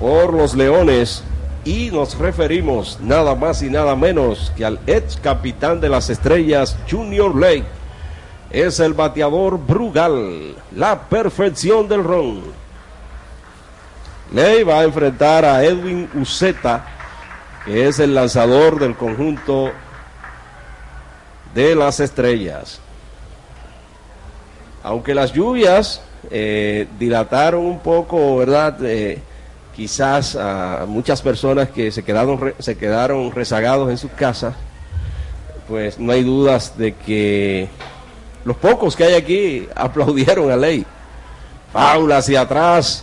[0.00, 1.22] por los Leones
[1.64, 6.76] y nos referimos nada más y nada menos que al ex capitán de las estrellas,
[6.90, 7.76] Junior Lake.
[8.56, 12.40] Es el bateador Brugal, la perfección del ron.
[14.32, 16.86] Ley va a enfrentar a Edwin Uceta,
[17.66, 19.72] que es el lanzador del conjunto
[21.54, 22.80] de las estrellas.
[24.82, 26.00] Aunque las lluvias
[26.30, 28.78] eh, dilataron un poco, ¿verdad?
[28.84, 29.20] Eh,
[29.74, 34.54] quizás a muchas personas que se quedaron, se quedaron rezagados en sus casas,
[35.68, 37.68] pues no hay dudas de que
[38.46, 40.86] los pocos que hay aquí aplaudieron a Ley.
[41.72, 43.02] Paula hacia atrás.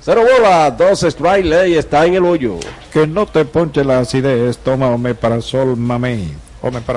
[0.00, 2.56] Cero bola, dos strike, Ley está en el hoyo.
[2.92, 4.96] Que no te ponche la acidez, toma
[5.40, 6.34] Sol Mamey.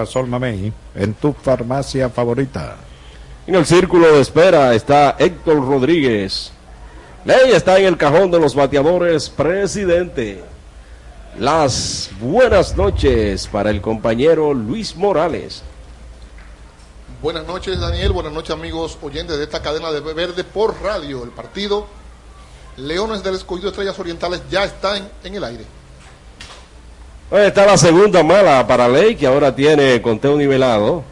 [0.07, 2.77] Sol Mamey en tu farmacia favorita.
[3.45, 6.51] En el círculo de espera está Héctor Rodríguez.
[7.23, 10.43] Ley está en el cajón de los bateadores, presidente.
[11.37, 15.61] Las buenas noches para el compañero Luis Morales.
[17.21, 18.13] Buenas noches, Daniel.
[18.13, 21.23] Buenas noches, amigos oyentes de esta cadena de Verde por radio.
[21.23, 21.85] El partido
[22.77, 25.63] Leones del Escogido Estrellas Orientales ya está en, el aire.
[27.29, 31.03] Ahí está la segunda mala para Ley, que ahora tiene conteo nivelado.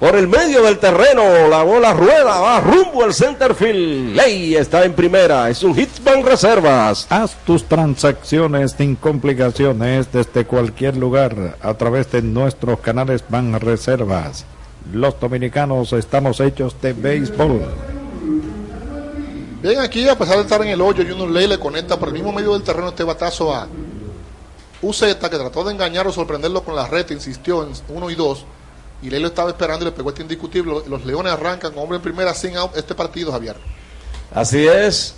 [0.00, 4.16] Por el medio del terreno, la bola rueda, va rumbo al center field.
[4.16, 7.06] Ley está en primera, es un Hitman Reservas.
[7.08, 14.44] Haz tus transacciones sin complicaciones desde cualquier lugar a través de nuestros canales Ban Reservas.
[14.92, 17.62] Los dominicanos estamos hechos de béisbol.
[19.62, 22.14] Bien, aquí a pesar de estar en el hoyo, Junior Ley le conecta por el
[22.14, 23.66] mismo medio del terreno este batazo a
[24.80, 28.46] UZ, que trató de engañar o sorprenderlo con la red, insistió en uno y dos
[29.02, 30.74] y Ley lo estaba esperando y le pegó este indiscutible.
[30.86, 33.56] Los Leones arrancan con hombre en primera sin out este partido, Javier.
[34.34, 35.14] Así es.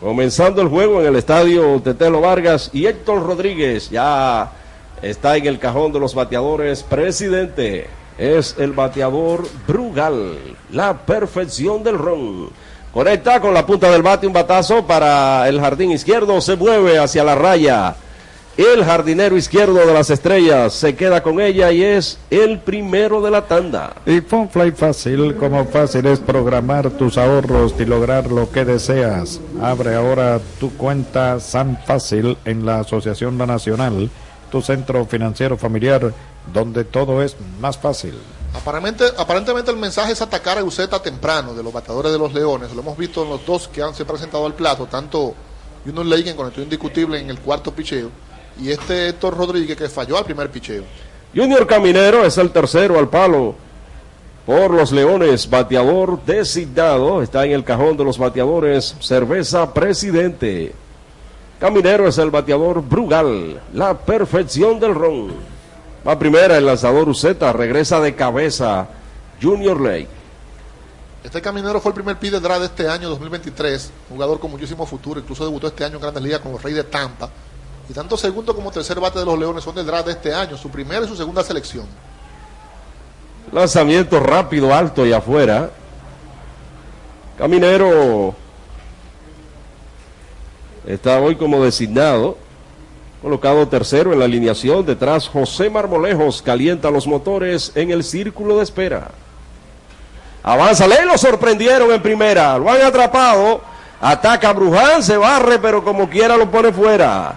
[0.00, 4.52] Comenzando el juego en el estadio Tetelo Vargas y Héctor Rodríguez ya
[5.00, 6.82] está en el cajón de los bateadores.
[6.82, 7.88] Presidente
[8.18, 10.38] es el bateador Brugal,
[10.70, 12.50] la perfección del ron.
[12.92, 17.24] Conecta con la punta del bate un batazo para el jardín izquierdo, se mueve hacia
[17.24, 17.96] la raya.
[18.56, 23.32] El jardinero izquierdo de las estrellas se queda con ella y es el primero de
[23.32, 23.94] la tanda.
[24.06, 29.40] Y Fonfly Fácil, como fácil es programar tus ahorros y lograr lo que deseas.
[29.60, 34.08] Abre ahora tu cuenta San Fácil en la Asociación Nacional,
[34.52, 36.14] tu centro financiero familiar,
[36.52, 38.14] donde todo es más fácil.
[38.54, 42.72] Aparentemente, aparentemente el mensaje es atacar a Uceta temprano de los batadores de los Leones.
[42.72, 45.34] Lo hemos visto en los dos que han se presentado al plato, tanto
[45.84, 48.10] Junior Leigen con el indiscutible en el cuarto picheo
[48.60, 50.84] y este Héctor Rodríguez que falló al primer picheo.
[51.34, 53.56] Junior Caminero es el tercero al palo
[54.46, 60.74] por los Leones, bateador designado, está en el cajón de los bateadores, cerveza presidente.
[61.58, 65.53] Caminero es el bateador Brugal, la perfección del ron.
[66.06, 68.86] Va primera el lanzador Uceta, regresa de cabeza
[69.40, 70.08] Junior Lake.
[71.24, 74.84] Este caminero fue el primer pick de draft de este año 2023, jugador con muchísimo
[74.84, 77.30] futuro, incluso debutó este año en Grandes Ligas con los Reyes de Tampa.
[77.88, 80.58] Y tanto segundo como tercer bate de los Leones son del draft de este año,
[80.58, 81.86] su primera y su segunda selección.
[83.52, 85.70] Lanzamiento rápido, alto y afuera.
[87.38, 88.34] Caminero
[90.86, 92.36] está hoy como designado.
[93.24, 94.84] Colocado tercero en la alineación.
[94.84, 99.12] Detrás José Marmolejos calienta los motores en el círculo de espera.
[100.42, 102.58] Avanza Ley, lo sorprendieron en primera.
[102.58, 103.62] Lo han atrapado.
[103.98, 107.34] Ataca Bruján, se barre, pero como quiera lo pone fuera.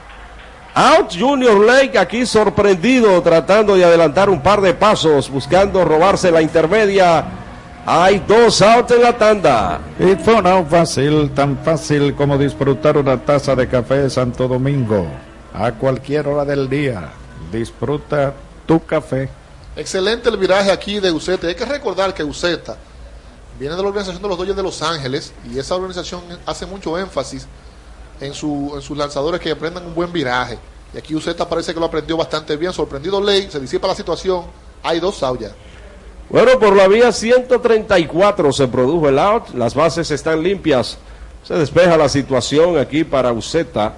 [0.75, 6.41] Out Junior Lake aquí sorprendido, tratando de adelantar un par de pasos, buscando robarse la
[6.41, 7.23] intermedia.
[7.85, 9.79] Hay dos outs en la tanda.
[9.97, 15.07] Y fue un fácil, tan fácil como disfrutar una taza de café Santo Domingo.
[15.59, 17.09] A cualquier hora del día,
[17.51, 18.35] disfruta
[18.67, 19.27] tu café.
[19.75, 21.47] Excelente el viraje aquí de Uceta.
[21.47, 22.77] Hay que recordar que Uceta
[23.59, 26.95] viene de la organización de los Dodgers de Los Ángeles y esa organización hace mucho
[26.99, 27.47] énfasis
[28.21, 30.59] en, su, en sus lanzadores que aprendan un buen viraje.
[30.93, 32.71] Y aquí Uceta parece que lo aprendió bastante bien.
[32.71, 34.43] Sorprendido Ley, se disipa la situación.
[34.83, 35.53] Hay dos ya.
[36.29, 39.55] Bueno, por la vía 134 se produjo el out.
[39.55, 40.99] Las bases están limpias.
[41.43, 43.95] Se despeja la situación aquí para Uceta.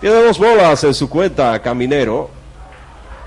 [0.00, 2.30] Tiene dos bolas en su cuenta, Caminero.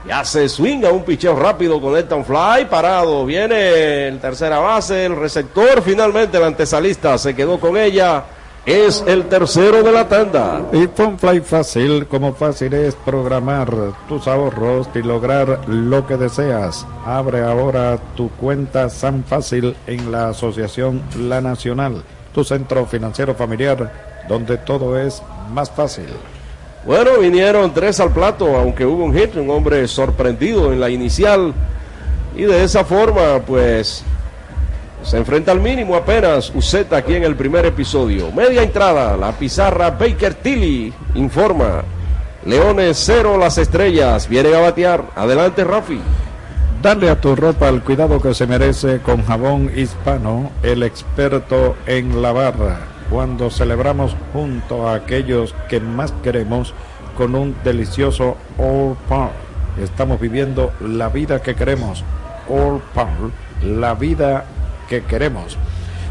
[0.08, 3.26] Ya se swinga un picheo rápido, con un fly, parado.
[3.26, 5.82] Viene el tercera base, el receptor.
[5.82, 8.24] Finalmente el antesalista se quedó con ella.
[8.66, 10.62] Es el tercero de la tanda.
[10.72, 13.70] Y fue fly fácil, como fácil es programar
[14.08, 16.86] tus ahorros y lograr lo que deseas.
[17.06, 22.04] Abre ahora tu cuenta San Fácil en la Asociación La Nacional,
[22.34, 23.92] tu centro financiero familiar,
[24.28, 26.10] donde todo es más fácil.
[26.86, 31.54] Bueno, vinieron tres al plato, aunque hubo un hit, un hombre sorprendido en la inicial.
[32.36, 34.04] Y de esa forma, pues,
[35.04, 38.32] se enfrenta al mínimo apenas Uceta aquí en el primer episodio.
[38.32, 41.84] Media entrada, la pizarra Baker Tilly informa.
[42.46, 45.04] Leones cero las estrellas, vienen a batear.
[45.16, 46.00] Adelante, Rafi.
[46.82, 52.22] Dale a tu ropa el cuidado que se merece con jabón hispano, el experto en
[52.22, 52.89] la barra.
[53.10, 56.74] Cuando celebramos junto a aquellos que más queremos
[57.18, 59.32] con un delicioso All Par.
[59.82, 62.04] Estamos viviendo la vida que queremos.
[62.48, 63.10] All Par,
[63.64, 64.46] la vida
[64.88, 65.58] que queremos.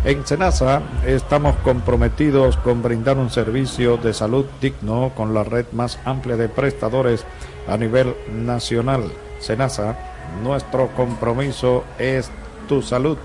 [0.05, 5.99] En Senasa estamos comprometidos con brindar un servicio de salud digno con la red más
[6.05, 7.25] amplia de prestadores
[7.67, 9.05] a nivel nacional.
[9.41, 9.97] Senasa,
[10.43, 12.31] nuestro compromiso es
[12.69, 13.19] tu salud.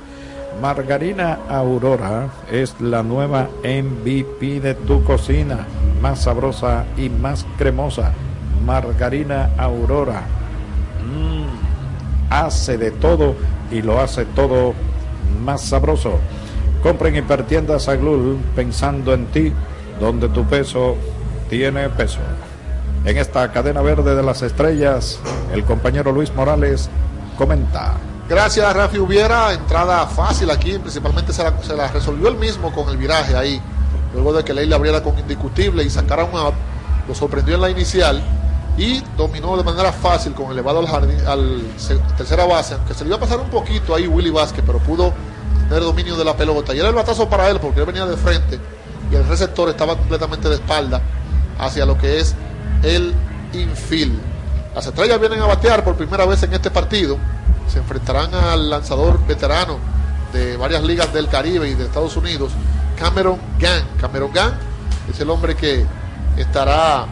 [0.61, 5.65] Margarina Aurora es la nueva MVP de tu cocina,
[6.01, 8.13] más sabrosa y más cremosa.
[8.65, 10.21] Margarina Aurora
[11.05, 13.35] mm, hace de todo
[13.71, 14.73] y lo hace todo
[15.43, 16.19] más sabroso.
[16.81, 19.51] Compren hipertiendas Aglul pensando en ti,
[19.99, 20.95] donde tu peso
[21.49, 22.19] tiene peso.
[23.05, 25.19] En esta cadena verde de las estrellas,
[25.53, 26.89] el compañero Luis Morales
[27.37, 27.95] comenta.
[28.29, 29.53] Gracias, Rafi Hubiera.
[29.53, 33.61] Entrada fácil aquí, principalmente se la, resolvió él mismo con el viraje ahí.
[34.13, 36.53] Luego de que Ley le abriera con indiscutible y sacara un out,
[37.07, 38.23] lo sorprendió en la inicial
[38.77, 41.63] y dominó de manera fácil con elevado al jardín, al
[42.17, 45.13] tercera base, aunque se le iba a pasar un poquito ahí Willy Vázquez, pero pudo
[45.67, 46.73] tener dominio de la pelota.
[46.73, 48.59] Y era el batazo para él porque él venía de frente
[49.11, 51.01] y el receptor estaba completamente de espalda
[51.59, 52.35] hacia lo que es
[52.83, 53.13] el
[53.53, 54.19] infield.
[54.73, 57.17] Las estrellas vienen a batear por primera vez en este partido.
[57.67, 59.77] Se enfrentarán al lanzador veterano
[60.31, 62.51] de varias ligas del Caribe y de Estados Unidos,
[62.97, 63.83] Cameron Gang.
[63.99, 64.53] Cameron Gang
[65.09, 65.85] es el hombre que
[66.37, 67.05] estará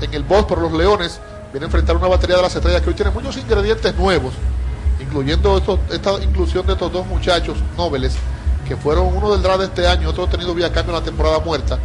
[0.00, 1.20] en el box por los Leones.
[1.52, 4.34] Viene a enfrentar una batería de las estrellas que hoy tiene muchos ingredientes nuevos,
[5.00, 8.14] incluyendo esta inclusión de estos dos muchachos nobles
[8.68, 11.40] que fueron uno del draft de este año, otro tenido vía cambio en la temporada
[11.40, 11.78] muerta.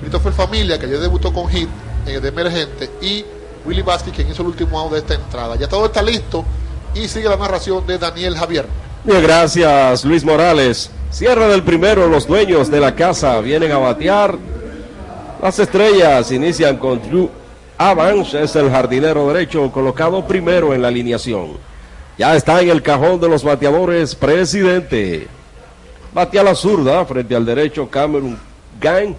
[0.00, 1.68] Christopher Familia, que ayer debutó con hit
[2.06, 3.24] eh, de emergente, y
[3.64, 5.56] Willy Vázquez, quien hizo el último out de esta entrada.
[5.56, 6.44] Ya todo está listo
[6.94, 8.66] y sigue la narración de Daniel Javier.
[9.04, 10.90] Bien, gracias Luis Morales.
[11.10, 14.36] Cierra del primero, los dueños de la casa vienen a batear.
[15.42, 17.30] Las estrellas inician con Drew
[17.78, 21.52] Evans, es el jardinero derecho colocado primero en la alineación.
[22.18, 25.26] Ya está en el cajón de los bateadores, presidente.
[26.12, 28.38] Batea la zurda frente al derecho Cameron
[28.78, 29.14] Gang.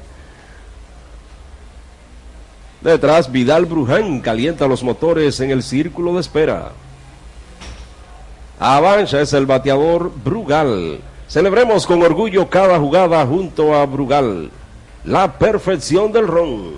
[2.82, 6.72] Detrás Vidal Bruján calienta los motores en el círculo de espera.
[8.64, 11.00] Avanza es el bateador Brugal.
[11.28, 14.52] Celebremos con orgullo cada jugada junto a Brugal.
[15.04, 16.74] La perfección del ron.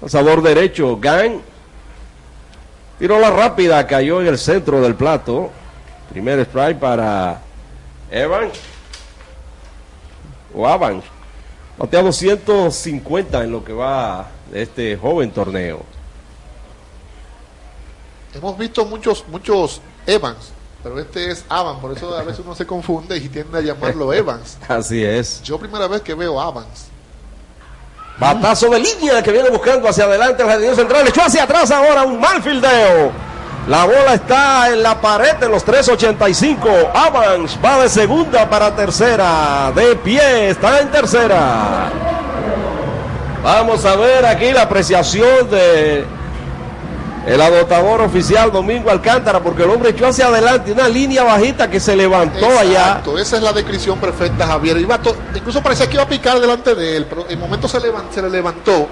[0.00, 1.40] Lanzador derecho, Gang.
[3.00, 5.50] Tiró la rápida, cayó en el centro del plato.
[6.10, 7.40] Primer strike para
[8.12, 8.50] Evan.
[10.54, 11.02] O Avan.
[11.76, 15.95] Bateado 150 en lo que va de este joven torneo.
[18.36, 22.66] Hemos visto muchos, muchos Evans, pero este es Avan, por eso a veces uno se
[22.66, 24.58] confunde y tiende a llamarlo Evans.
[24.68, 25.42] Así es.
[25.42, 26.88] Yo primera vez que veo Avans.
[28.18, 31.08] Batazo de línea que viene buscando hacia adelante el jardín central.
[31.08, 33.10] Echó hacia atrás ahora un mal fildeo.
[33.68, 36.68] La bola está en la pared de los 385.
[36.94, 39.72] Avans va de segunda para tercera.
[39.74, 41.90] De pie, está en tercera.
[43.42, 46.04] Vamos a ver aquí la apreciación de
[47.26, 51.80] el adoptador oficial Domingo Alcántara, porque el hombre echó hacia adelante una línea bajita que
[51.80, 52.86] se levantó allá.
[52.86, 54.78] Exacto, esa es la descripción perfecta, Javier.
[54.78, 55.00] Iba
[55.34, 58.86] incluso parecía que iba a picar delante de él, pero en momento se, le levantó.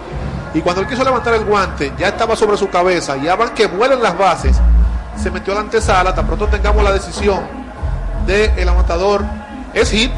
[0.52, 3.16] Y cuando él quiso levantar el guante, ya estaba sobre su cabeza.
[3.16, 4.56] Ya van que vuelan las bases.
[5.20, 6.14] Se metió a la antesala.
[6.14, 7.40] Tan pronto tengamos la decisión
[8.26, 9.24] del anotador.
[9.72, 10.10] Es hit.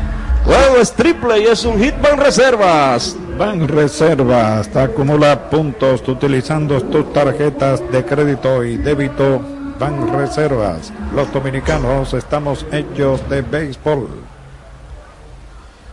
[0.44, 3.16] Bueno, es triple y es un hit van reservas.
[3.38, 9.42] Ban Reservas acumula puntos utilizando tus tarjetas de crédito y débito
[9.78, 10.90] Ban Reservas.
[11.14, 14.08] Los dominicanos estamos hechos de béisbol.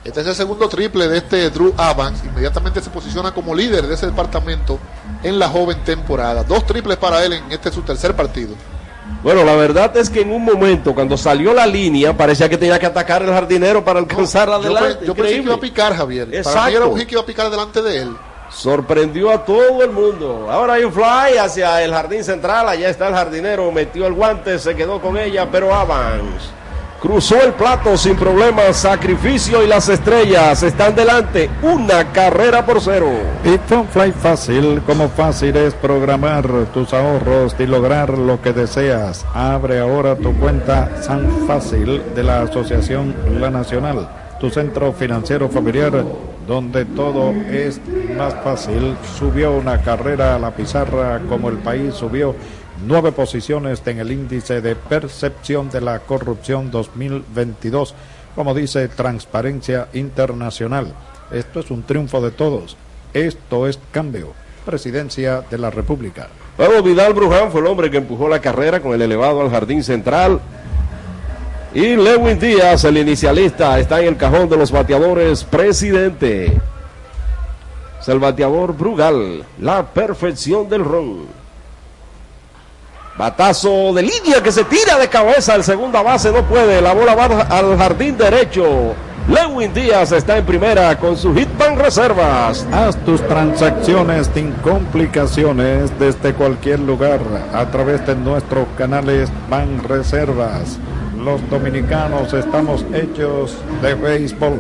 [0.06, 2.24] Este es el segundo triple de este Drew Evans.
[2.24, 4.80] Inmediatamente se posiciona como líder de ese departamento
[5.22, 6.46] en la joven temporada.
[6.46, 8.56] Dos triples para él en este su tercer partido.
[9.22, 12.78] Bueno, la verdad es que en un momento, cuando salió la línea, parecía que tenía
[12.80, 14.96] que atacar el jardinero para alcanzar adelante.
[14.96, 16.26] pe- yo pensé que iba a picar, Javier.
[16.26, 16.70] Para mí Exacto.
[16.78, 18.16] era un hit que iba a picar delante de él.
[18.50, 20.48] Sorprendió a todo el mundo.
[20.50, 22.68] Ahora hay un fly hacia el jardín central.
[22.70, 23.72] Allá está el jardinero.
[23.72, 26.50] Metió el guante, se quedó con ella, pero Avance.
[27.04, 28.78] Cruzó el plato sin problemas.
[28.78, 31.50] Sacrificio y las estrellas están delante.
[31.62, 33.10] Una carrera por cero.
[33.44, 39.26] Pitfon Fly Fácil, como fácil es programar tus ahorros y lograr lo que deseas.
[39.34, 44.08] Abre ahora tu cuenta San Fácil de la Asociación La Nacional,
[44.40, 46.06] tu centro financiero familiar
[46.48, 47.82] donde todo es
[48.18, 48.96] más fácil.
[49.20, 52.34] Subió una carrera a la pizarra como el país subió
[52.86, 57.94] nueve posiciones en el índice de percepción de la corrupción 2022,
[58.36, 60.94] como dice Transparencia Internacional.
[61.32, 62.78] Esto es un triunfo de todos.
[63.14, 64.34] Esto es cambio.
[64.66, 66.28] Presidencia de la República.
[66.58, 69.84] Luego Vidal Bruján fue el hombre que empujó la carrera con el elevado al jardín
[69.84, 70.40] central.
[71.74, 76.54] Y Lewin Díaz, el inicialista, está en el cajón de los bateadores presidente.
[78.00, 81.43] Es el bateador Brugal, la perfección del ron.
[83.16, 86.82] Batazo de línea que se tira de cabeza el segunda base, no puede.
[86.82, 88.96] La bola va al jardín derecho.
[89.30, 92.66] Lewin Díaz está en primera con su hitman reservas.
[92.72, 97.20] Haz tus transacciones sin complicaciones desde cualquier lugar
[97.54, 100.80] a través de nuestros canales Ban Reservas.
[101.16, 104.60] Los dominicanos estamos hechos de béisbol.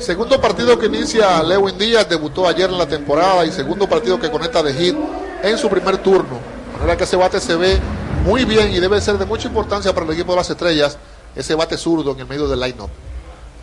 [0.00, 4.28] Segundo partido que inicia Lewin Díaz, debutó ayer en la temporada y segundo partido que
[4.28, 4.96] conecta de hit
[5.44, 6.57] en su primer turno.
[6.78, 7.78] Manera que ese bate se ve
[8.24, 10.96] muy bien y debe ser de mucha importancia para el equipo de las estrellas,
[11.34, 12.90] ese bate zurdo en el medio del line-up.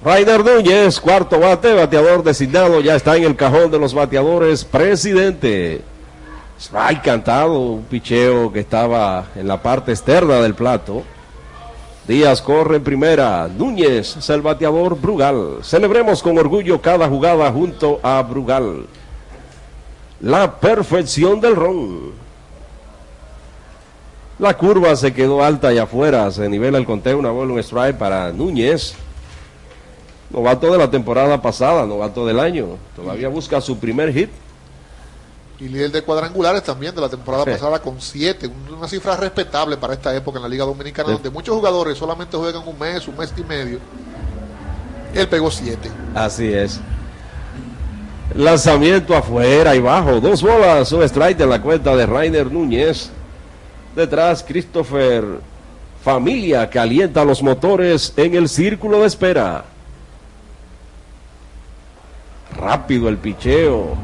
[0.03, 5.81] Rainer Núñez, cuarto bate, bateador designado, ya está en el cajón de los bateadores, presidente.
[6.59, 11.03] Strike cantado, un picheo que estaba en la parte externa del plato.
[12.07, 15.59] Díaz corre en primera, Núñez es el bateador Brugal.
[15.63, 18.85] Celebremos con orgullo cada jugada junto a Brugal.
[20.19, 22.24] La perfección del ron.
[24.39, 27.97] La curva se quedó alta y afuera, se nivela el conteo, una bola, un strike
[27.97, 28.93] para Núñez.
[30.29, 32.77] Novato de la temporada pasada, novato del año.
[32.95, 34.29] Todavía busca su primer hit.
[35.57, 37.51] Y líder de cuadrangulares también de la temporada Sí.
[37.51, 41.13] pasada con siete, un- una cifra respetable para esta época en la Liga Dominicana, Sí.
[41.13, 43.79] donde muchos jugadores solamente juegan un mes, un mes y medio.
[45.13, 45.89] Él pegó siete.
[46.13, 46.81] Así es.
[48.35, 50.19] Lanzamiento afuera y bajo.
[50.19, 53.09] Dos bolas, un strike en la cuenta de Rainer Núñez.
[53.95, 55.23] Detrás, Christopher
[56.03, 59.65] Familia calienta los motores en el círculo de espera.
[62.55, 63.95] Rápido el picheo.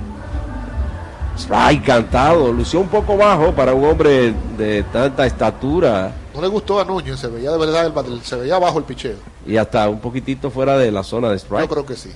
[1.37, 2.51] Strike cantado.
[2.51, 7.19] Lució un poco bajo para un hombre de tanta estatura No le gustó a Núñez,
[7.19, 9.17] se veía de verdad, el, se veía bajo el picheo.
[9.45, 11.61] y hasta un poquitito fuera de la zona de strike.
[11.61, 12.11] Yo creo que sí.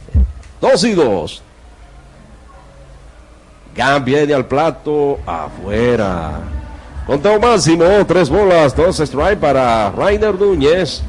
[0.62, 1.44] Dos y dos.
[3.76, 6.40] Gam viene al plato afuera.
[7.06, 11.04] Conteo máximo, tres bolas, dos strike para Rainer Núñez.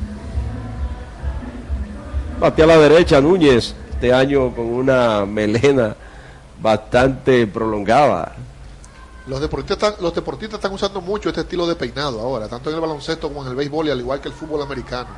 [2.39, 5.97] Bate a la derecha Núñez, este año con una melena
[6.61, 8.35] bastante prolongada.
[9.27, 12.75] Los deportistas, están, los deportistas están usando mucho este estilo de peinado ahora, tanto en
[12.75, 15.09] el baloncesto como en el béisbol y al igual que el fútbol americano.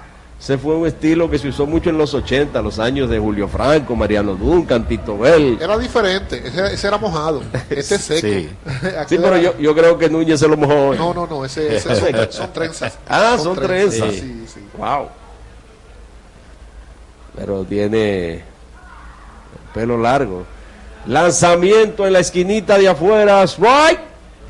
[0.41, 3.49] Ese fue un estilo que se usó mucho en los 80, los años de Julio
[3.49, 5.59] Franco, Mariano Duncan, Tito Bell.
[5.61, 8.29] Era diferente, ese, ese era mojado, este es seco.
[8.29, 8.49] Sí,
[9.17, 10.95] pero era- yo, yo creo que Núñez se lo mojó.
[10.95, 12.99] No, no, no, ese, ese son, son trenzas.
[13.09, 14.13] Ah, son, trenzas.
[14.15, 14.61] Sí, sí.
[14.79, 15.09] Wow.
[17.37, 18.43] Pero tiene el
[19.75, 20.45] pelo largo.
[21.07, 23.43] Lanzamiento en la esquinita de afuera.
[23.45, 24.01] Strike.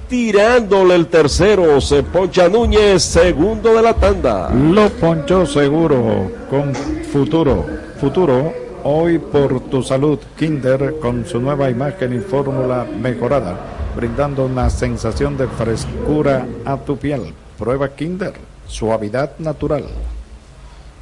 [0.08, 1.80] Tirándole el tercero.
[1.82, 4.50] Se poncha Núñez, segundo de la tanda.
[4.50, 7.66] Lo ponchó seguro con futuro.
[8.00, 8.52] Futuro,
[8.84, 13.58] hoy por tu salud, Kinder con su nueva imagen y fórmula mejorada,
[13.94, 17.34] brindando una sensación de frescura a tu piel.
[17.58, 18.32] Prueba Kinder,
[18.66, 19.84] suavidad natural.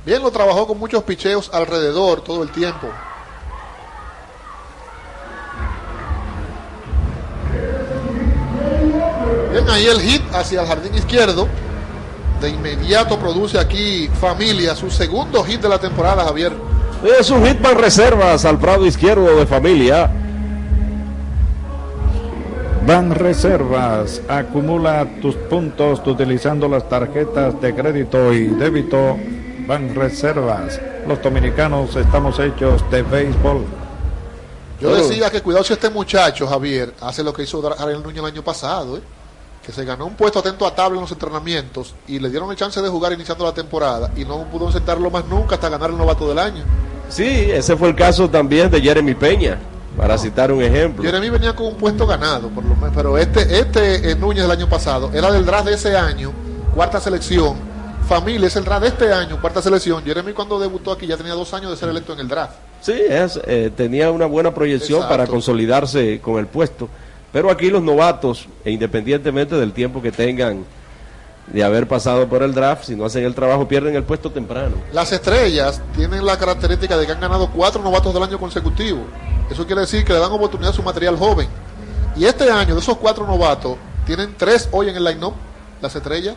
[0.05, 2.89] Bien, lo trabajó con muchos picheos alrededor todo el tiempo.
[9.57, 11.49] Bien, ahí el hit hacia el jardín izquierdo.
[12.43, 16.53] De inmediato produce aquí Familia, su segundo hit de la temporada, Javier.
[17.19, 20.11] Es un hit para reservas al prado izquierdo de familia.
[22.87, 29.17] Van Reservas, acumula tus puntos utilizando las tarjetas de crédito y débito.
[29.67, 30.79] Van Reservas,
[31.09, 33.65] los dominicanos estamos hechos de béisbol.
[34.83, 38.27] Yo decía que cuidado si este muchacho, Javier, hace lo que hizo Ariel Núñez el
[38.27, 39.16] año pasado, ¿eh?
[39.67, 42.57] Que se ganó un puesto atento a tabla en los entrenamientos y le dieron el
[42.57, 45.99] chance de jugar iniciando la temporada y no pudo sentarlo más nunca hasta ganar el
[45.99, 46.63] novato del año.
[47.09, 49.59] Sí, ese fue el caso también de Jeremy Peña,
[49.97, 51.03] para citar un ejemplo.
[51.03, 54.53] Jeremy venía con un puesto ganado, por lo menos, pero este, este eh, Núñez del
[54.53, 56.31] año pasado era del draft de ese año,
[56.73, 57.57] cuarta selección.
[58.09, 60.05] Familia es el draft de este año, cuarta selección.
[60.05, 62.55] Jeremy cuando debutó aquí ya tenía dos años de ser electo en el draft.
[62.81, 65.13] Sí, es, eh, tenía una buena proyección Exacto.
[65.13, 66.89] para consolidarse con el puesto.
[67.37, 70.65] Pero aquí los novatos, e independientemente del tiempo que tengan
[71.49, 74.77] de haber pasado por el draft, si no hacen el trabajo, pierden el puesto temprano.
[74.91, 79.01] Las estrellas tienen la característica de que han ganado cuatro novatos del año consecutivo.
[79.51, 81.47] Eso quiere decir que le dan oportunidad a su material joven.
[82.17, 83.77] Y este año, de esos cuatro novatos,
[84.07, 85.35] tienen tres hoy en el line-up,
[85.83, 86.37] las estrellas.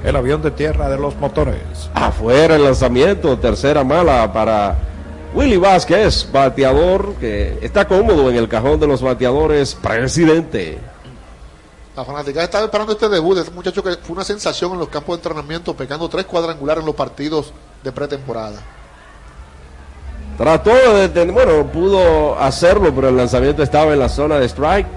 [0.06, 1.90] el avión de tierra de los motores.
[1.94, 4.78] Afuera el lanzamiento, tercera mala para
[5.34, 10.78] Willy Vázquez, bateador que está cómodo en el cajón de los bateadores, presidente.
[11.96, 14.90] La fanática estaba esperando este debut de este muchacho que fue una sensación en los
[14.90, 18.60] campos de entrenamiento, pegando tres cuadrangulares en los partidos de pretemporada.
[20.38, 24.88] Trató de detener, bueno, pudo hacerlo, pero el lanzamiento estaba en la zona de strike.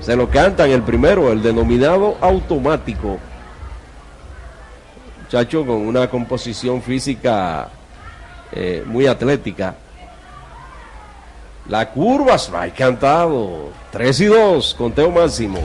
[0.00, 3.18] Se lo cantan el primero, el denominado automático.
[5.22, 7.70] Muchacho con una composición física
[8.52, 9.74] eh, muy atlética.
[11.66, 13.70] La curva strike cantado.
[13.92, 15.60] 3 y 2, conteo máximo.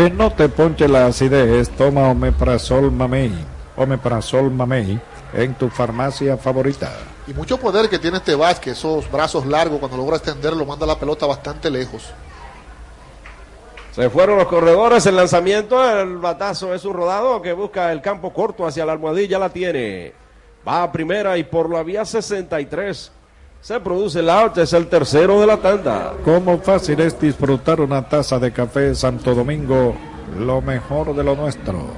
[0.00, 3.34] Que no te ponche la acidez, toma Omeprazol Mamey,
[3.76, 4.98] Omeprazol Mamey
[5.34, 6.90] en tu farmacia favorita.
[7.26, 10.98] Y mucho poder que tiene este Vázquez, esos brazos largos, cuando logra extenderlo, manda la
[10.98, 12.14] pelota bastante lejos.
[13.92, 18.32] Se fueron los corredores, el lanzamiento, el batazo es un rodado que busca el campo
[18.32, 20.14] corto hacia la almohadilla, la tiene.
[20.66, 23.12] Va a primera y por la vía 63
[23.60, 26.14] se produce el out, es el tercero de la tanda.
[26.24, 29.94] Cómo fácil es disfrutar una taza de café Santo Domingo,
[30.38, 31.88] lo mejor de lo nuestro.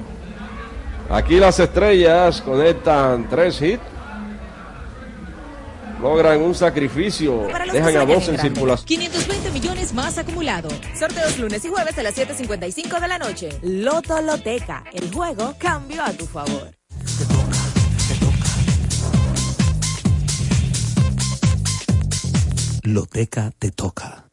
[1.09, 3.81] Aquí las estrellas conectan tres hits.
[6.01, 8.41] Logran un sacrificio, Para los dejan a dos en grande.
[8.41, 8.85] circulación.
[8.87, 10.67] 520 millones más acumulado.
[10.99, 13.49] Sorteos lunes y jueves a las 7.55 de la noche.
[13.61, 14.83] Loto Loteca.
[14.91, 16.71] El juego cambió a tu favor.
[22.85, 24.27] Loteca te toca.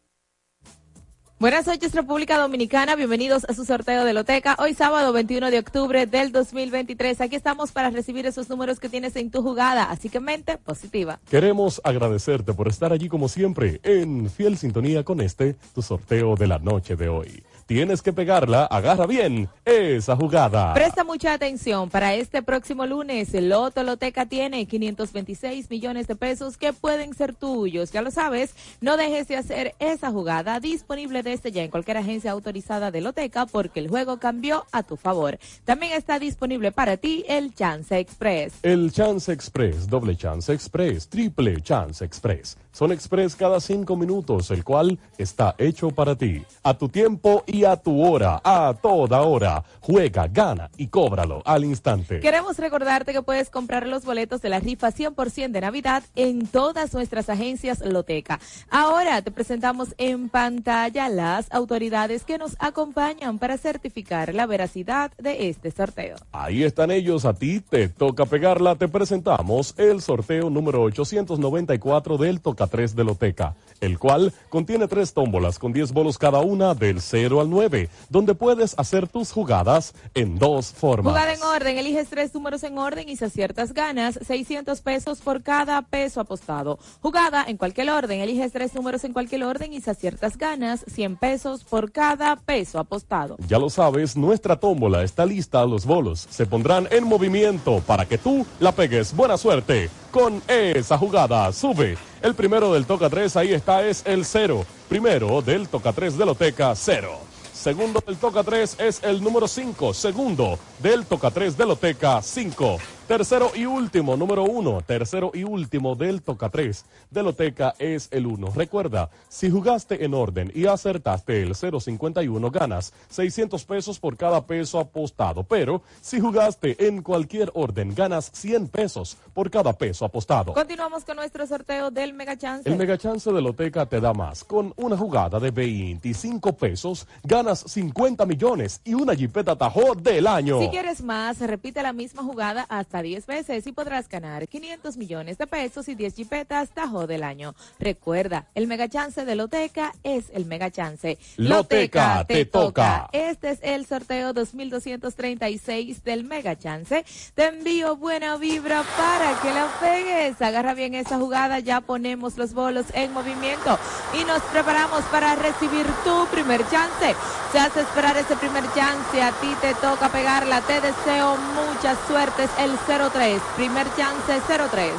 [1.39, 4.57] Buenas noches República Dominicana, bienvenidos a su sorteo de Loteca.
[4.59, 7.21] Hoy sábado 21 de octubre del 2023.
[7.21, 11.21] Aquí estamos para recibir esos números que tienes en tu jugada, así que mente positiva.
[11.31, 16.49] Queremos agradecerte por estar allí como siempre en fiel sintonía con este, tu sorteo de
[16.49, 17.45] la noche de hoy.
[17.71, 20.75] Tienes que pegarla, agarra bien esa jugada.
[20.75, 21.89] Presta mucha atención.
[21.89, 27.33] Para este próximo lunes, el Loto Loteca tiene 526 millones de pesos que pueden ser
[27.33, 27.93] tuyos.
[27.93, 32.33] Ya lo sabes, no dejes de hacer esa jugada disponible desde ya en cualquier agencia
[32.33, 35.39] autorizada de Loteca porque el juego cambió a tu favor.
[35.65, 38.55] También está disponible para ti el Chance Express.
[38.65, 42.57] El Chance Express, doble Chance Express, triple Chance Express.
[42.73, 46.43] Son express cada cinco minutos, el cual está hecho para ti.
[46.63, 49.65] A tu tiempo y a tu hora, a toda hora.
[49.81, 52.21] Juega, gana y cóbralo al instante.
[52.21, 56.95] Queremos recordarte que puedes comprar los boletos de la rifa 100% de Navidad en todas
[56.95, 58.41] nuestras agencias Loteca.
[58.71, 65.49] Ahora te presentamos en pantalla las autoridades que nos acompañan para certificar la veracidad de
[65.49, 66.17] este sorteo.
[66.33, 68.77] Ahí están ellos, a ti te toca pegarla.
[68.77, 75.13] Te presentamos el sorteo número 894 del Toca 3 de Loteca, el cual contiene tres
[75.13, 79.95] tómbolas con 10 bolos cada una del 0 al 9, donde puedes hacer tus jugadas
[80.15, 81.13] en dos formas.
[81.13, 85.43] Jugada en orden, eliges tres números en orden y si aciertas ganas 600 pesos por
[85.43, 86.79] cada peso apostado.
[87.03, 91.17] Jugada en cualquier orden, eliges tres números en cualquier orden y si aciertas ganas 100
[91.17, 93.37] pesos por cada peso apostado.
[93.49, 98.19] Ya lo sabes, nuestra tómbola está lista, los bolos se pondrán en movimiento para que
[98.19, 99.15] tú la pegues.
[99.15, 101.53] Buena suerte con esa jugada.
[101.53, 101.97] Sube.
[102.23, 104.65] El primero del Toca 3, ahí está, es el cero.
[104.89, 107.19] Primero del Toca 3 de Loteca, cero.
[107.61, 109.93] Segundo del Toca 3 es el número 5.
[109.93, 112.79] Segundo del Toca 3 de Loteca, 5.
[113.11, 114.83] Tercero y último, número 1.
[114.83, 118.53] Tercero y último del Toca 3 de Loteca es el 1.
[118.55, 124.79] Recuerda, si jugaste en orden y acertaste el 051, ganas 600 pesos por cada peso
[124.79, 125.43] apostado.
[125.43, 130.53] Pero si jugaste en cualquier orden, ganas 100 pesos por cada peso apostado.
[130.53, 132.71] Continuamos con nuestro sorteo del Mega Chance.
[132.71, 134.45] El Mega Chance de Loteca te da más.
[134.45, 140.61] Con una jugada de 25 pesos, ganas 50 millones y una Jeepeta Tajo del año.
[140.61, 145.39] Si quieres más, repite la misma jugada hasta 10 veces y podrás ganar 500 millones
[145.39, 147.55] de pesos y 10 jipetas Tajo del año.
[147.79, 151.19] Recuerda, el Mega Chance de Loteca es el Mega Chance.
[151.37, 153.09] Loteca, te toca.
[153.13, 157.05] Este es el sorteo 2236 del Mega Chance.
[157.35, 160.41] Te envío buena vibra para que la pegues.
[160.43, 163.79] Agarra bien esa jugada, ya ponemos los bolos en movimiento
[164.19, 167.15] y nos preparamos para recibir tu primer chance.
[167.53, 170.61] Se hace esperar ese primer chance, a ti te toca pegarla.
[170.61, 172.45] Te deseo mucha suerte.
[172.45, 172.79] Es el
[173.11, 174.93] 03, primer chance 03.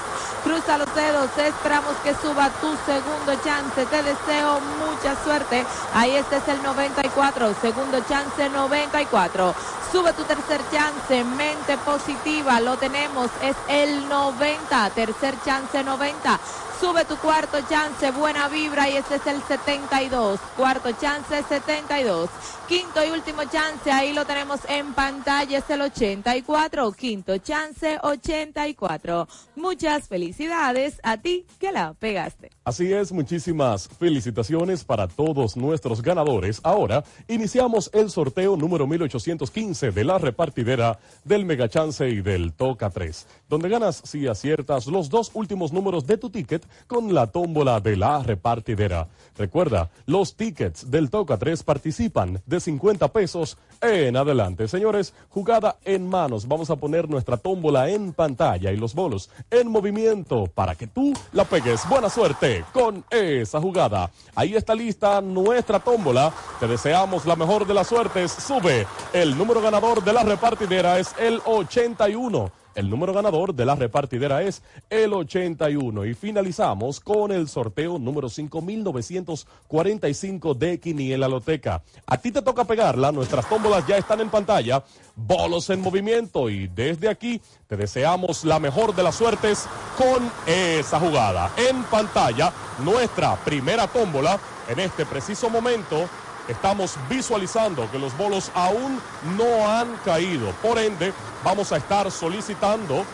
[0.43, 3.85] Cruza los dedos, esperamos que suba tu segundo chance.
[3.85, 5.65] Te deseo mucha suerte.
[5.93, 9.55] Ahí este es el 94, segundo chance 94.
[9.91, 16.39] Sube tu tercer chance, mente positiva, lo tenemos, es el 90, tercer chance 90.
[16.81, 20.39] Sube tu cuarto chance, buena vibra y este es el 72.
[20.57, 22.27] Cuarto chance 72.
[22.67, 26.91] Quinto y último chance, ahí lo tenemos en pantalla, es el 84.
[26.93, 29.27] Quinto chance 84.
[29.57, 32.49] Muchas felicidades a ti que la pegaste.
[32.71, 36.61] Así es, muchísimas felicitaciones para todos nuestros ganadores.
[36.63, 42.89] Ahora iniciamos el sorteo número 1815 de la repartidera del Mega Chance y del Toca
[42.89, 47.81] 3, donde ganas si aciertas los dos últimos números de tu ticket con la tómbola
[47.81, 49.09] de la repartidera.
[49.37, 54.69] Recuerda, los tickets del Toca 3 participan de 50 pesos en adelante.
[54.69, 56.47] Señores, jugada en manos.
[56.47, 61.11] Vamos a poner nuestra tómbola en pantalla y los bolos en movimiento para que tú
[61.33, 61.81] la pegues.
[61.89, 64.11] Buena suerte con esa jugada.
[64.35, 66.31] Ahí está lista nuestra tómbola.
[66.59, 68.31] Te deseamos la mejor de las suertes.
[68.31, 68.87] Sube.
[69.13, 72.60] El número ganador de la repartidera es el 81.
[72.73, 78.29] El número ganador de la repartidera es el 81 y finalizamos con el sorteo número
[78.29, 81.83] 5945 de Quiniela Loteca.
[82.05, 86.69] A ti te toca pegarla, nuestras tómbolas ya están en pantalla, bolos en movimiento y
[86.69, 89.67] desde aquí te deseamos la mejor de las suertes
[89.97, 91.51] con esa jugada.
[91.57, 92.53] En pantalla,
[92.85, 96.07] nuestra primera tómbola en este preciso momento
[96.51, 99.01] estamos visualizando que los bolos aún
[99.37, 100.51] no han caído.
[100.61, 103.05] Por ende, vamos a estar solicitando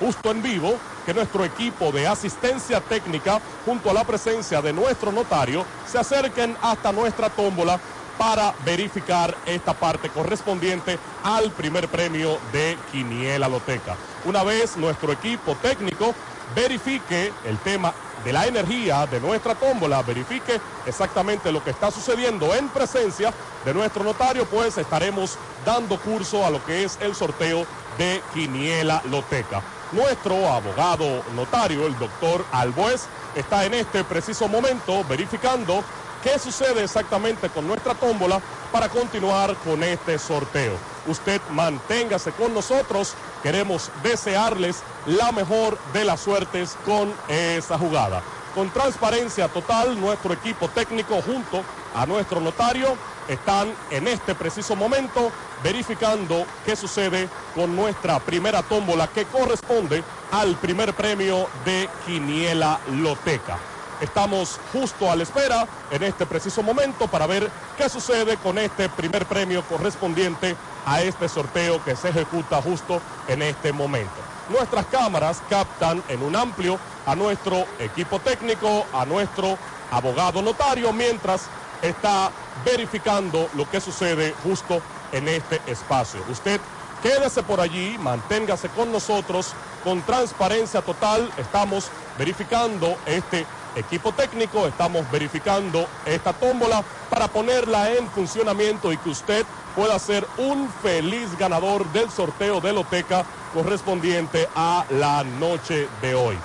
[0.00, 0.74] justo en vivo
[1.04, 6.56] que nuestro equipo de asistencia técnica, junto a la presencia de nuestro notario, se acerquen
[6.62, 7.80] hasta nuestra tómbola
[8.18, 13.96] para verificar esta parte correspondiente al primer premio de Quiniela Loteca.
[14.24, 16.14] Una vez nuestro equipo técnico
[16.54, 17.92] verifique el tema
[18.24, 23.32] de la energía de nuestra tómbola, verifique exactamente lo que está sucediendo en presencia
[23.64, 29.02] de nuestro notario, pues estaremos dando curso a lo que es el sorteo de Quiniela
[29.10, 29.62] Loteca.
[29.92, 35.82] Nuestro abogado notario, el doctor Albuez, está en este preciso momento verificando
[36.22, 38.40] qué sucede exactamente con nuestra tómbola
[38.72, 40.74] para continuar con este sorteo.
[41.06, 48.22] Usted manténgase con nosotros, queremos desearles la mejor de las suertes con esa jugada.
[48.54, 51.62] Con transparencia total, nuestro equipo técnico junto
[51.94, 52.96] a nuestro notario
[53.28, 55.30] están en este preciso momento
[55.62, 63.58] verificando qué sucede con nuestra primera tómbola que corresponde al primer premio de Quiniela Loteca.
[64.00, 68.88] Estamos justo a la espera en este preciso momento para ver qué sucede con este
[68.88, 70.56] primer premio correspondiente
[70.88, 74.14] a este sorteo que se ejecuta justo en este momento.
[74.48, 79.58] Nuestras cámaras captan en un amplio a nuestro equipo técnico, a nuestro
[79.90, 81.42] abogado notario, mientras
[81.82, 82.30] está
[82.64, 84.80] verificando lo que sucede justo
[85.12, 86.20] en este espacio.
[86.30, 86.58] Usted
[87.02, 89.52] quédese por allí, manténgase con nosotros
[89.84, 91.30] con transparencia total.
[91.36, 93.46] Estamos verificando este
[93.76, 100.26] equipo técnico, estamos verificando esta tómbola para ponerla en funcionamiento y que usted pueda ser
[100.38, 106.36] un feliz ganador del sorteo de Loteca correspondiente a la noche de hoy.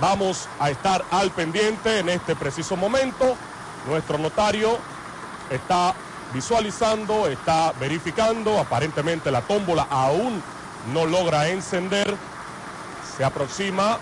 [0.00, 3.36] Vamos a estar al pendiente en este preciso momento.
[3.86, 4.78] Nuestro notario
[5.50, 5.94] está
[6.32, 10.42] visualizando, está verificando, aparentemente la tómbola aún
[10.92, 12.16] no logra encender.
[13.16, 13.98] Se aproxima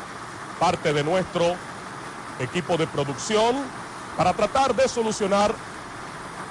[0.59, 1.57] parte de nuestro
[2.41, 3.57] equipo de producción
[4.17, 5.55] para tratar de solucionar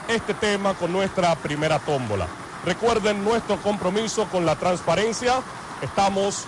[0.07, 2.27] este tema con nuestra primera tómbola.
[2.65, 5.41] Recuerden nuestro compromiso con la transparencia.
[5.81, 6.45] Estamos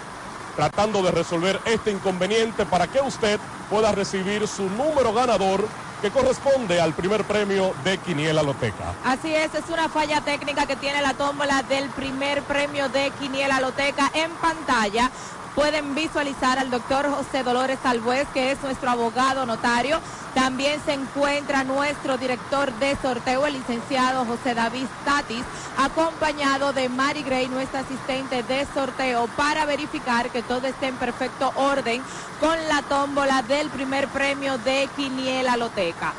[0.55, 3.39] tratando de resolver este inconveniente para que usted
[3.69, 5.65] pueda recibir su número ganador
[6.01, 8.93] que corresponde al primer premio de Quiniela Loteca.
[9.05, 13.61] Así es, es una falla técnica que tiene la tómbola del primer premio de Quiniela
[13.61, 15.11] Loteca en pantalla
[15.55, 19.99] pueden visualizar al doctor José Dolores Albuez, que es nuestro abogado notario.
[20.33, 25.43] También se encuentra nuestro director de sorteo, el licenciado José David Tatis,
[25.77, 31.51] acompañado de Mari Gray, nuestra asistente de sorteo, para verificar que todo esté en perfecto
[31.55, 32.01] orden
[32.39, 36.13] con la tómbola del primer premio de Quiniela Loteca.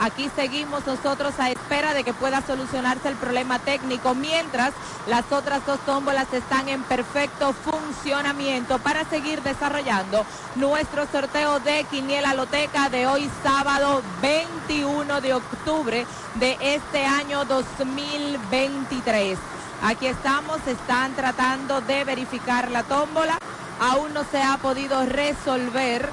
[0.00, 4.72] Aquí seguimos nosotros a espera de que pueda solucionarse el problema técnico, mientras
[5.06, 10.24] las otras dos tómbolas están en perfecto funcionamiento para seguir desarrollando
[10.56, 19.38] nuestro sorteo de Quiniela Loteca de hoy sábado 21 de octubre de este año 2023.
[19.82, 23.38] Aquí estamos, están tratando de verificar la tómbola.
[23.80, 26.08] Aún no se ha podido resolver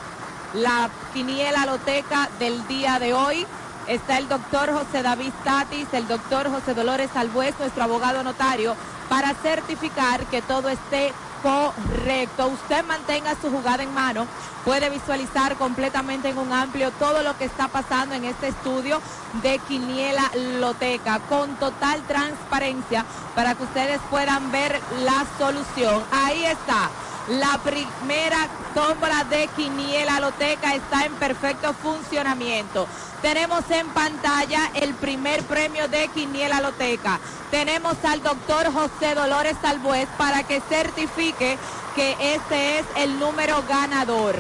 [0.54, 3.46] la quiniela loteca del día de hoy.
[3.88, 8.76] Está el doctor José David Tatis, el doctor José Dolores Albuez, nuestro abogado notario,
[9.08, 12.48] para certificar que todo esté correcto.
[12.48, 14.28] Usted mantenga su jugada en mano,
[14.66, 19.00] puede visualizar completamente en un amplio todo lo que está pasando en este estudio
[19.42, 26.04] de Quiniela Loteca, con total transparencia para que ustedes puedan ver la solución.
[26.12, 26.90] Ahí está.
[27.28, 32.88] La primera tómbola de Quiniela Loteca está en perfecto funcionamiento.
[33.22, 37.20] Tenemos en pantalla el primer premio de Quiniela Loteca.
[37.52, 41.58] Tenemos al doctor José Dolores Albuez para que certifique
[41.96, 44.38] que este es el número ganador.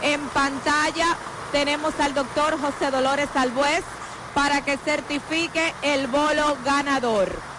[0.00, 1.18] En pantalla
[1.52, 3.84] tenemos al doctor José Dolores Albuez
[4.32, 7.49] para que certifique el bolo ganador.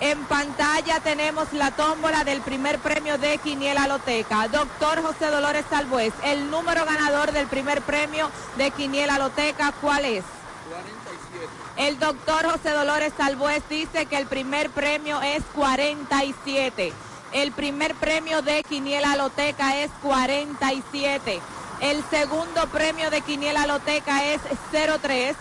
[0.00, 4.46] En pantalla tenemos la tómbola del primer premio de Quiniela Loteca.
[4.48, 10.24] Doctor José Dolores Salvuez, el número ganador del primer premio de Quiniela Loteca, ¿cuál es?
[10.68, 11.48] 47.
[11.78, 16.92] El doctor José Dolores Salvuez dice que el primer premio es 47.
[17.32, 21.40] El primer premio de Quiniela Loteca es 47.
[21.80, 24.40] El segundo premio de Quiniela Loteca es
[24.72, 25.36] 03.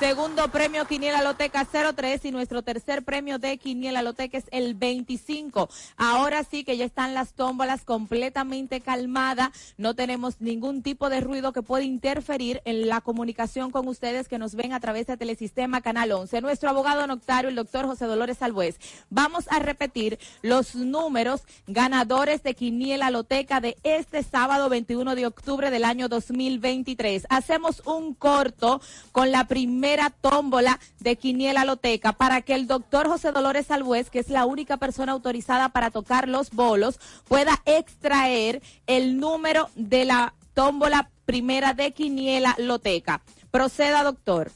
[0.00, 5.68] Segundo premio Quiniela Loteca 03 y nuestro tercer premio de Quiniela Loteca es el 25.
[5.98, 9.50] Ahora sí que ya están las tómbolas completamente calmadas.
[9.76, 14.38] No tenemos ningún tipo de ruido que pueda interferir en la comunicación con ustedes que
[14.38, 16.40] nos ven a través de Telesistema Canal 11.
[16.40, 18.78] Nuestro abogado noctario, el doctor José Dolores Albuez.
[19.10, 25.70] Vamos a repetir los números ganadores de Quiniela Loteca de este sábado 21 de octubre
[25.70, 27.26] del año 2023.
[27.28, 28.80] Hacemos un corto
[29.12, 34.20] con la primera tómbola de Quiniela Loteca para que el doctor José Dolores Albuez, que
[34.20, 40.34] es la única persona autorizada para tocar los bolos, pueda extraer el número de la
[40.54, 43.22] tómbola primera de Quiniela Loteca.
[43.50, 44.52] Proceda, doctor.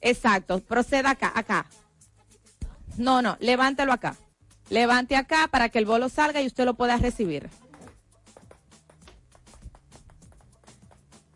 [0.00, 1.66] Exacto, proceda acá, acá.
[2.96, 4.16] No, no, levántelo acá.
[4.70, 7.48] Levante acá para que el bolo salga y usted lo pueda recibir.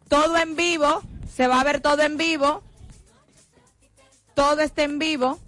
[0.08, 1.00] Todo en vivo,
[1.34, 2.62] se va a ver todo en vivo.
[4.34, 5.38] Todo está en vivo.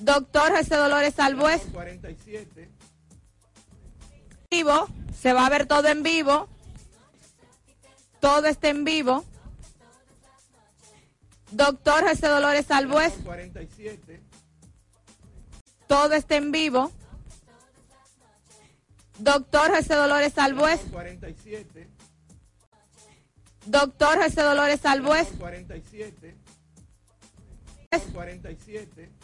[0.00, 1.62] Doctor José Dolores Salvuez.
[1.72, 2.70] 47.
[4.50, 4.88] Vivo.
[5.20, 6.48] Se va a ver todo en vivo.
[8.20, 9.24] Todo está en vivo.
[11.50, 13.14] Doctor José Dolores Salvuez.
[13.24, 14.22] 47.
[15.86, 16.90] Todo está en vivo.
[19.18, 20.80] Doctor José Dolores Salvuez.
[20.90, 21.88] 47.
[23.66, 25.28] Doctor José Dolores Salvuez.
[25.38, 26.35] 47.
[27.98, 29.15] 47.